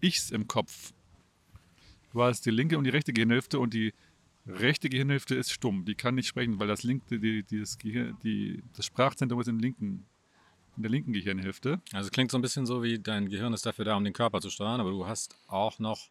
[0.00, 0.92] Ichs im Kopf.
[2.12, 3.94] Du hast die linke und die rechte Gehirnhälfte und die
[4.46, 5.84] rechte Gehirnhälfte ist stumm.
[5.84, 9.48] Die kann nicht sprechen, weil das linke, die, die, das, Gehirn, die, das Sprachzentrum ist
[9.48, 10.06] im linken,
[10.80, 11.80] in der linken Gehirnhälfte.
[11.92, 14.14] Also es klingt so ein bisschen so, wie dein Gehirn ist dafür da, um den
[14.14, 16.08] Körper zu steuern, aber du hast auch noch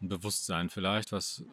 [0.00, 1.44] ein Bewusstsein vielleicht, was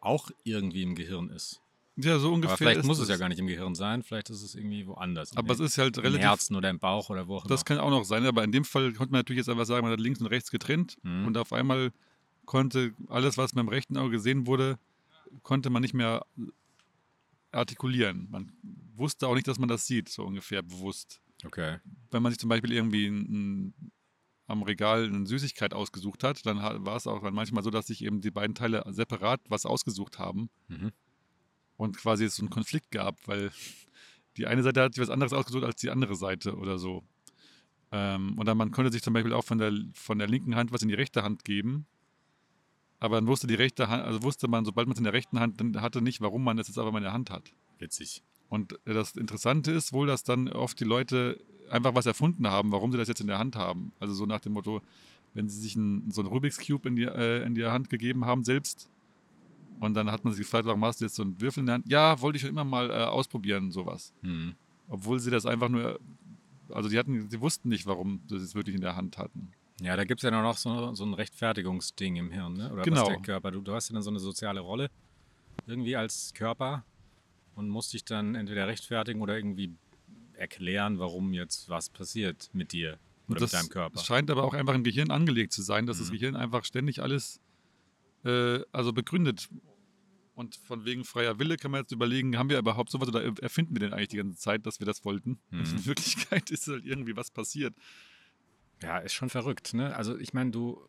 [0.00, 1.60] auch irgendwie im Gehirn ist.
[1.96, 2.50] Ja, so ungefähr.
[2.54, 5.36] Aber vielleicht muss es ja gar nicht im Gehirn sein, vielleicht ist es irgendwie woanders.
[5.36, 6.26] Aber es ist halt im relativ.
[6.26, 7.48] Herzen oder im Bauch oder wo auch immer.
[7.48, 9.82] Das kann auch noch sein, aber in dem Fall konnte man natürlich jetzt einfach sagen,
[9.84, 11.26] man hat links und rechts getrennt Mhm.
[11.28, 11.92] und auf einmal
[12.44, 14.76] konnte alles, was mit dem rechten Auge gesehen wurde,
[15.44, 16.26] konnte man nicht mehr
[17.52, 18.28] artikulieren.
[18.30, 18.52] Man
[18.96, 21.20] wusste auch nicht, dass man das sieht, so ungefähr bewusst.
[21.46, 21.78] Okay.
[22.10, 23.74] wenn man sich zum Beispiel irgendwie ein, ein,
[24.46, 28.04] am Regal eine Süßigkeit ausgesucht hat, dann war es auch dann manchmal so, dass sich
[28.04, 30.92] eben die beiden Teile separat was ausgesucht haben Mhm.
[31.76, 33.50] und quasi es so einen Konflikt gab, weil
[34.36, 37.02] die eine Seite hat sich was anderes ausgesucht als die andere Seite oder so.
[37.92, 40.82] Ähm, oder man konnte sich zum Beispiel auch von der, von der linken Hand was
[40.82, 41.86] in die rechte Hand geben.
[42.98, 45.38] Aber dann wusste die rechte Hand, also wusste man, sobald man es in der rechten
[45.38, 47.52] Hand hatte, nicht, warum man es jetzt aber mal in der Hand hat.
[47.78, 48.22] Witzig.
[48.48, 52.92] Und das Interessante ist wohl, dass dann oft die Leute einfach was erfunden haben, warum
[52.92, 53.92] sie das jetzt in der Hand haben.
[53.98, 54.82] Also so nach dem Motto,
[55.34, 58.24] wenn sie sich ein, so einen Rubik's Cube in die, äh, in die Hand gegeben
[58.24, 58.88] haben selbst
[59.80, 61.74] und dann hat man sich gefragt, warum hast du jetzt so einen Würfel in der
[61.74, 61.90] Hand?
[61.90, 64.12] Ja, wollte ich schon immer mal äh, ausprobieren, sowas.
[64.22, 64.54] Hm.
[64.88, 65.98] Obwohl sie das einfach nur,
[66.70, 69.50] also die hatten, sie wussten nicht, warum sie es wirklich in der Hand hatten.
[69.80, 72.72] Ja, da gibt es ja noch so, so ein Rechtfertigungsding im Hirn, ne?
[72.72, 73.02] oder Genau.
[73.02, 73.50] was der Körper.
[73.50, 74.88] Du, du hast ja dann so eine soziale Rolle
[75.66, 76.84] irgendwie als Körper
[77.56, 79.74] und musst dich dann entweder rechtfertigen oder irgendwie
[80.34, 82.98] erklären, warum jetzt was passiert mit dir
[83.28, 83.98] oder das mit deinem Körper.
[84.00, 86.12] scheint aber auch einfach im Gehirn angelegt zu sein, dass das Mhm.
[86.12, 87.40] Gehirn einfach ständig alles
[88.24, 89.48] äh, also begründet.
[90.34, 93.74] Und von wegen freier Wille kann man jetzt überlegen, haben wir überhaupt sowas oder erfinden
[93.74, 95.38] wir denn eigentlich die ganze Zeit, dass wir das wollten?
[95.50, 95.60] Mhm.
[95.60, 97.74] in Wirklichkeit ist halt irgendwie was passiert.
[98.82, 99.96] Ja, ist schon verrückt, ne?
[99.96, 100.86] Also ich meine, du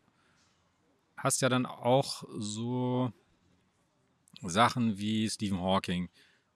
[1.16, 3.10] hast ja dann auch so
[4.42, 6.10] Sachen wie Stephen Hawking,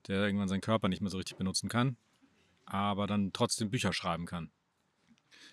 [0.07, 1.97] der irgendwann seinen Körper nicht mehr so richtig benutzen kann,
[2.65, 4.51] aber dann trotzdem Bücher schreiben kann.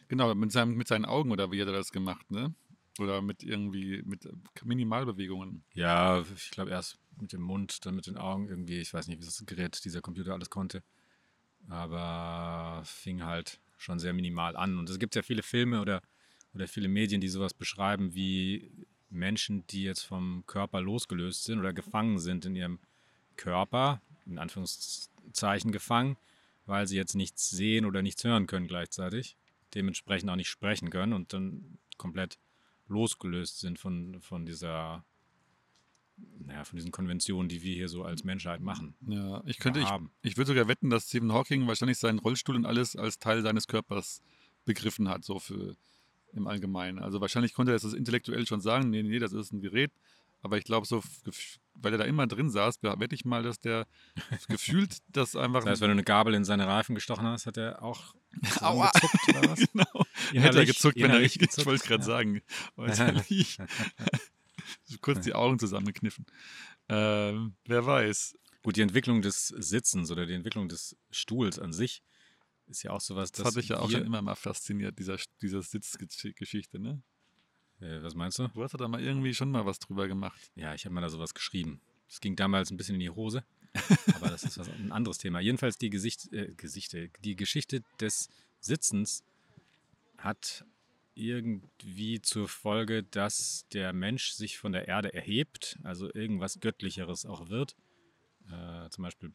[0.09, 2.55] Genau, mit, seinem, mit seinen Augen oder wie hat er das gemacht, ne?
[2.99, 4.29] Oder mit irgendwie, mit
[4.65, 5.63] Minimalbewegungen.
[5.75, 8.81] Ja, ich glaube erst mit dem Mund, dann mit den Augen irgendwie.
[8.81, 10.83] Ich weiß nicht, wie das Gerät, dieser Computer alles konnte.
[11.69, 14.79] Aber fing halt schon sehr minimal an.
[14.79, 16.03] Und es gibt ja viele Filme oder,
[16.55, 18.71] oder viele Medien, die sowas beschreiben, wie
[19.09, 22.79] Menschen, die jetzt vom Körper losgelöst sind oder gefangen sind in ihrem
[23.37, 26.17] Körper, in Anführungszeichen gefangen,
[26.67, 29.37] weil sie jetzt nichts sehen oder nichts hören können gleichzeitig,
[29.75, 32.39] dementsprechend auch nicht sprechen können und dann komplett
[32.89, 35.05] losgelöst sind von, von dieser,
[36.41, 38.95] naja, von diesen Konventionen, die wir hier so als Menschheit machen.
[39.07, 40.11] Ja, ich könnte, ich, haben.
[40.23, 43.67] ich würde sogar wetten, dass Stephen Hawking wahrscheinlich seinen Rollstuhl und alles als Teil seines
[43.67, 44.23] Körpers
[44.65, 45.77] begriffen hat, so für
[46.33, 46.99] im Allgemeinen.
[46.99, 49.93] Also wahrscheinlich konnte er das intellektuell schon sagen, nee, nee, das ist ein Gerät.
[50.43, 51.03] Aber ich glaube, so,
[51.75, 53.87] weil er da immer drin saß, wette ich mal, dass der
[54.49, 55.61] gefühlt das einfach.
[55.61, 58.15] Das heißt, wenn du eine Gabel in seine Reifen gestochen hast, hat er auch
[58.61, 58.91] Aua.
[58.93, 59.59] zusammengezuckt oder was?
[59.73, 59.85] genau.
[59.85, 62.07] Hätte er Innerlich- gezuckt, wenn er innerlich richtig, ich gezuckt, wollte gerade ja.
[62.07, 62.43] sagen,
[62.77, 63.59] äußerlich.
[65.01, 66.27] Kurz die Augen zusammengekniffen.
[66.89, 68.37] Ähm, wer weiß.
[68.63, 72.03] Gut, die Entwicklung des Sitzens oder die Entwicklung des Stuhls an sich
[72.67, 75.17] ist ja auch sowas, Das dass hat dich ja auch schon immer mal fasziniert, dieser,
[75.41, 77.03] diese Sitzgeschichte, ne?
[77.81, 78.49] Äh, was meinst du?
[78.49, 80.41] Du hast da mal irgendwie schon mal was drüber gemacht.
[80.55, 81.81] Ja, ich habe mal da sowas geschrieben.
[82.09, 83.45] Es ging damals ein bisschen in die Hose,
[84.15, 85.41] aber das ist was, ein anderes Thema.
[85.41, 88.29] Jedenfalls die Gesicht, äh, Gesichte, die Geschichte des
[88.61, 89.25] Sitzens
[90.19, 90.65] hat
[91.15, 97.49] irgendwie zur Folge, dass der Mensch sich von der Erde erhebt, also irgendwas Göttlicheres auch
[97.49, 97.77] wird.
[98.51, 99.33] Äh, zum Beispiel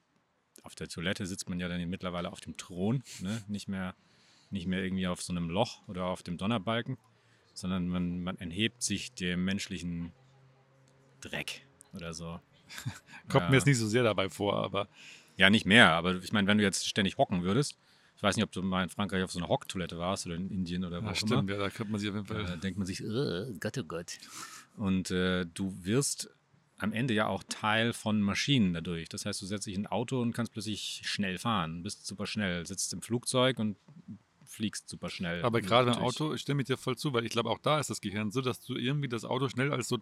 [0.64, 3.44] auf der Toilette sitzt man ja dann mittlerweile auf dem Thron, ne?
[3.48, 3.96] nicht, mehr,
[4.50, 6.98] nicht mehr irgendwie auf so einem Loch oder auf dem Donnerbalken,
[7.56, 10.12] sondern man, man enthebt sich dem menschlichen
[11.22, 11.62] Dreck
[11.94, 12.40] oder so.
[13.30, 13.50] Kommt Ja.
[13.50, 14.88] mir jetzt nicht so sehr dabei vor, aber
[15.38, 17.78] Ja, nicht mehr, aber ich meine, wenn du jetzt ständig hocken würdest,
[18.16, 20.50] ich weiß nicht, ob du mal in Frankreich auf so einer Hocktoilette warst oder in
[20.50, 22.54] Indien oder wo ja, auch stimmt, ja, da könnte man sich auf jeden immer, Fall.
[22.56, 24.14] äh, denkt man sich, oh Gott, oh Gott.
[24.78, 26.30] Und äh, du wirst
[26.78, 29.08] am Ende ja auch Teil von Maschinen dadurch.
[29.10, 32.26] Das heißt, du setzt dich in ein Auto und kannst plötzlich schnell fahren, bist super
[32.28, 33.78] schnell, sitzt im Flugzeug und
[34.46, 35.44] fliegst super schnell.
[35.44, 37.60] aber gerade im durch- Auto, ich stimme mit dir voll zu, weil ich glaube, auch
[37.60, 40.00] da ist das Gehirn so, dass du irgendwie das Auto schnell als so.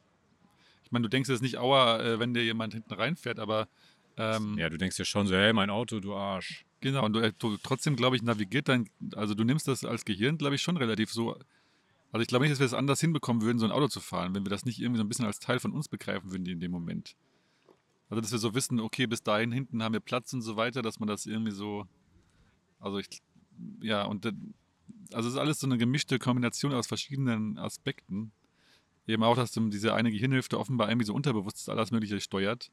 [0.84, 3.68] Ich meine, du denkst jetzt nicht, aua, äh, wenn dir jemand hinten reinfährt, aber.
[4.16, 6.66] Ähm, Ja, du denkst dir schon so, hey, mein Auto, du Arsch.
[6.82, 10.06] Genau, und du, äh, du trotzdem, glaube ich, navigiert dein, also du nimmst das als
[10.06, 11.32] Gehirn, glaube ich, schon relativ so.
[12.12, 14.36] Also ich glaube nicht, dass wir es anders hinbekommen würden, so ein Auto zu fahren,
[14.36, 16.60] wenn wir das nicht irgendwie so ein bisschen als Teil von uns begreifen würden in
[16.60, 17.16] dem Moment.
[18.10, 20.84] Also dass wir so wissen, okay, bis dahin hinten haben wir Platz und so weiter,
[20.84, 21.88] dass man das irgendwie so,
[22.80, 23.08] also ich,
[23.82, 24.26] ja, und
[25.12, 28.32] also es ist alles so eine gemischte Kombination aus verschiedenen Aspekten.
[29.06, 32.72] Eben auch, dass diese eine Gehirnhälfte offenbar irgendwie so unterbewusst alles Mögliche steuert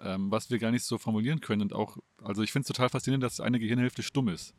[0.00, 1.62] ähm, was wir gar nicht so formulieren können.
[1.62, 4.54] Und auch, also ich finde es total faszinierend, dass eine Gehirnhälfte stumm ist.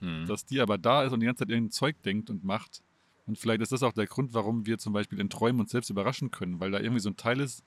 [0.00, 0.26] Hm.
[0.26, 2.82] Dass die aber da ist und die ganze Zeit irgendein Zeug denkt und macht.
[3.26, 5.90] Und vielleicht ist das auch der Grund, warum wir zum Beispiel in Träumen uns selbst
[5.90, 7.62] überraschen können, weil da irgendwie so ein Teil ist,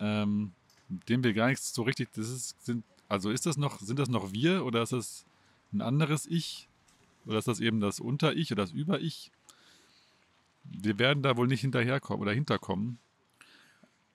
[0.00, 0.52] ähm,
[1.08, 4.08] dem wir gar nichts so richtig, das ist, sind, also ist das noch, sind das
[4.08, 5.24] noch wir oder ist das
[5.72, 6.68] ein anderes Ich?
[7.26, 9.30] Oder ist das eben das Unter-Ich oder das Über-Ich?
[10.64, 12.98] Wir werden da wohl nicht hinterherkommen oder hinterkommen.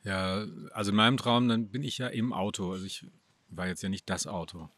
[0.03, 2.71] Ja, also in meinem Traum, dann bin ich ja im Auto.
[2.71, 3.05] Also ich
[3.49, 4.69] war jetzt ja nicht das Auto.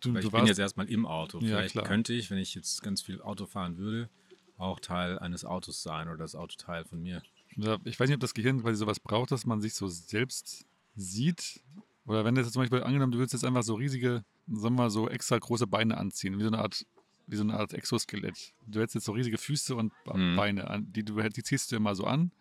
[0.00, 1.38] Du, du ich bin warst- jetzt erstmal im Auto.
[1.40, 1.84] Ja, Vielleicht klar.
[1.84, 4.08] könnte ich, wenn ich jetzt ganz viel Auto fahren würde,
[4.56, 7.22] auch Teil eines Autos sein oder das Auto Teil von mir.
[7.56, 10.64] Ja, ich weiß nicht, ob das Gehirn quasi sowas braucht, dass man sich so selbst
[10.96, 11.60] sieht.
[12.06, 14.82] Oder wenn das jetzt zum Beispiel angenommen, du würdest jetzt einfach so riesige, sagen wir
[14.84, 16.84] mal, so extra große Beine anziehen, wie so eine Art
[17.26, 18.52] wie so eine Art Exoskelett.
[18.66, 20.36] Du hättest jetzt so riesige Füße und Mhm.
[20.36, 22.32] Beine, an, die, du, die ziehst du immer so an.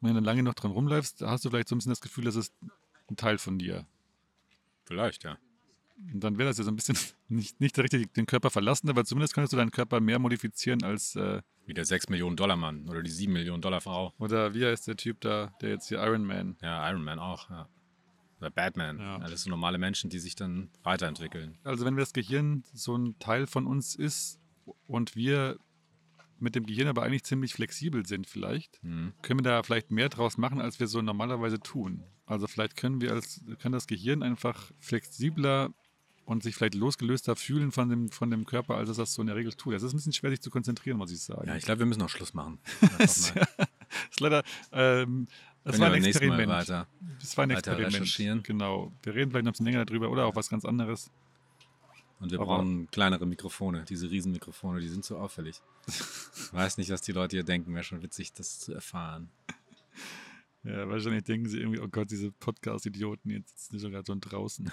[0.00, 2.22] Und wenn du lange noch dran rumläufst, hast du vielleicht so ein bisschen das Gefühl,
[2.24, 2.54] das ist
[3.10, 3.84] ein Teil von dir.
[4.84, 5.38] Vielleicht, ja.
[6.12, 6.96] Und dann wäre das ja so ein bisschen
[7.28, 11.16] nicht, nicht richtig den Körper verlassen, aber zumindest könntest du deinen Körper mehr modifizieren als,
[11.16, 14.12] äh, Wie der 6 Millionen Dollar Mann oder die 7 Millionen Dollar Frau.
[14.18, 16.56] oder wie heißt der Typ da, der jetzt hier Iron Man.
[16.62, 17.68] Ja, Iron Man auch, ja.
[18.38, 18.98] Oder Batman.
[18.98, 19.16] Ja.
[19.18, 21.58] Alles so normale Menschen, die sich dann weiterentwickeln.
[21.64, 24.38] Also wenn wir das Gehirn so ein Teil von uns ist
[24.86, 25.58] und wir
[26.38, 29.14] mit dem Gehirn aber eigentlich ziemlich flexibel sind vielleicht, Mhm.
[29.22, 32.02] können wir da vielleicht mehr draus machen, als wir so normalerweise tun.
[32.26, 35.70] Also vielleicht können wir als kann das Gehirn einfach flexibler
[36.26, 39.28] und sich vielleicht losgelöster fühlen von dem, von dem Körper, als es das so in
[39.28, 39.74] der Regel tut.
[39.74, 41.46] Es ist ein bisschen schwer, sich zu konzentrieren, muss ich sagen.
[41.48, 42.58] Ja, ich glaube, wir müssen auch Schluss machen.
[42.98, 43.32] das
[44.10, 45.28] ist leider, ähm,
[45.66, 46.48] das war ein Experiment.
[46.48, 46.86] weiter.
[47.20, 47.94] Das war ein Experiment.
[47.94, 48.42] recherchieren.
[48.42, 48.92] Genau.
[49.02, 51.10] Wir reden vielleicht noch ein bisschen länger darüber oder auch was ganz anderes.
[52.18, 53.84] Und wir Aber- brauchen kleinere Mikrofone.
[53.88, 55.60] Diese Riesenmikrofone, die sind so auffällig.
[55.86, 57.74] Ich weiß nicht, was die Leute hier denken.
[57.74, 59.28] Wäre schon witzig, das zu erfahren.
[60.64, 64.72] Ja, wahrscheinlich denken sie irgendwie, oh Gott, diese Podcast-Idioten, jetzt sitzen die sogar schon draußen.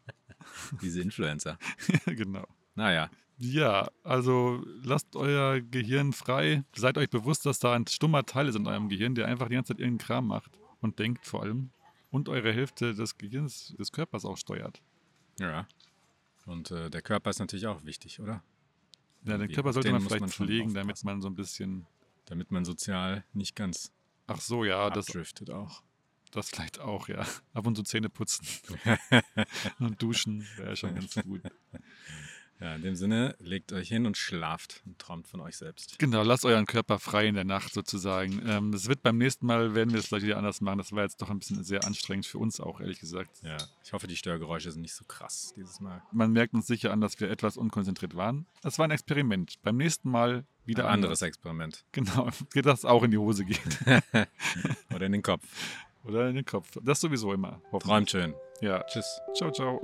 [0.80, 1.58] Diese Influencer.
[2.06, 2.46] genau.
[2.74, 3.10] Naja,
[3.44, 6.62] Ja, also lasst euer Gehirn frei.
[6.76, 9.54] Seid euch bewusst, dass da ein stummer Teil ist in eurem Gehirn, der einfach die
[9.56, 11.70] ganze Zeit irgendeinen Kram macht und denkt vor allem.
[12.10, 14.80] Und eure Hälfte des Gehirns, des Körpers auch steuert.
[15.38, 15.66] ja.
[16.44, 18.42] Und äh, der Körper ist natürlich auch wichtig, oder?
[19.24, 19.50] Ja, den.
[19.52, 21.86] Körper sollte Den man vielleicht man pflegen, damit man so ein bisschen.
[22.24, 23.92] Damit man sozial nicht ganz
[24.26, 25.82] Ach so, ja, das, abdriftet auch.
[26.30, 27.26] das vielleicht auch, ja.
[27.52, 28.46] Ab und zu Zähne putzen
[29.78, 31.42] und duschen wäre schon ganz gut.
[32.62, 35.98] Ja, in dem Sinne, legt euch hin und schlaft und träumt von euch selbst.
[35.98, 38.40] Genau, lasst euren Körper frei in der Nacht sozusagen.
[38.46, 40.78] Ähm, das wird beim nächsten Mal, werden wir es vielleicht wieder anders machen.
[40.78, 43.42] Das war jetzt doch ein bisschen sehr anstrengend für uns auch, ehrlich gesagt.
[43.42, 46.02] Ja, ich hoffe, die Störgeräusche sind nicht so krass dieses Mal.
[46.12, 48.46] Man merkt uns sicher an, dass wir etwas unkonzentriert waren.
[48.62, 49.60] Das war ein Experiment.
[49.62, 51.28] Beim nächsten Mal wieder Ein anderes anders.
[51.28, 51.84] Experiment.
[51.92, 53.60] Genau, geht das auch in die Hose geht.
[54.94, 55.44] Oder in den Kopf.
[56.04, 56.68] Oder in den Kopf.
[56.82, 57.60] Das sowieso immer.
[57.80, 58.34] Träumt schön.
[58.60, 58.84] Ja.
[58.84, 59.20] Tschüss.
[59.34, 59.80] Ciao, ciao.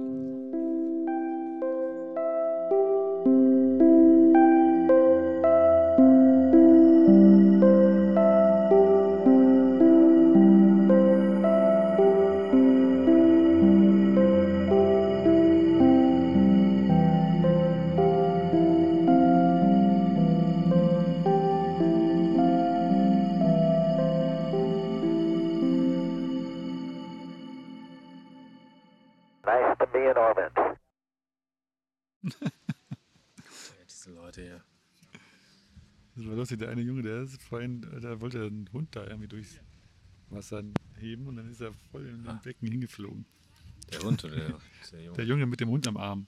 [36.58, 39.60] Der eine Junge, der ist vorhin, der wollte einen Hund da irgendwie durchs
[40.30, 40.62] Wasser
[40.98, 42.40] heben und dann ist er voll in den Ah.
[42.42, 43.24] Becken hingeflogen.
[43.92, 44.58] Der Hund oder der,
[44.92, 45.16] der Junge?
[45.16, 46.26] Der Junge mit dem Hund am Arm.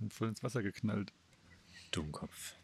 [0.00, 1.12] Und voll ins Wasser geknallt.
[1.90, 2.54] Dummkopf.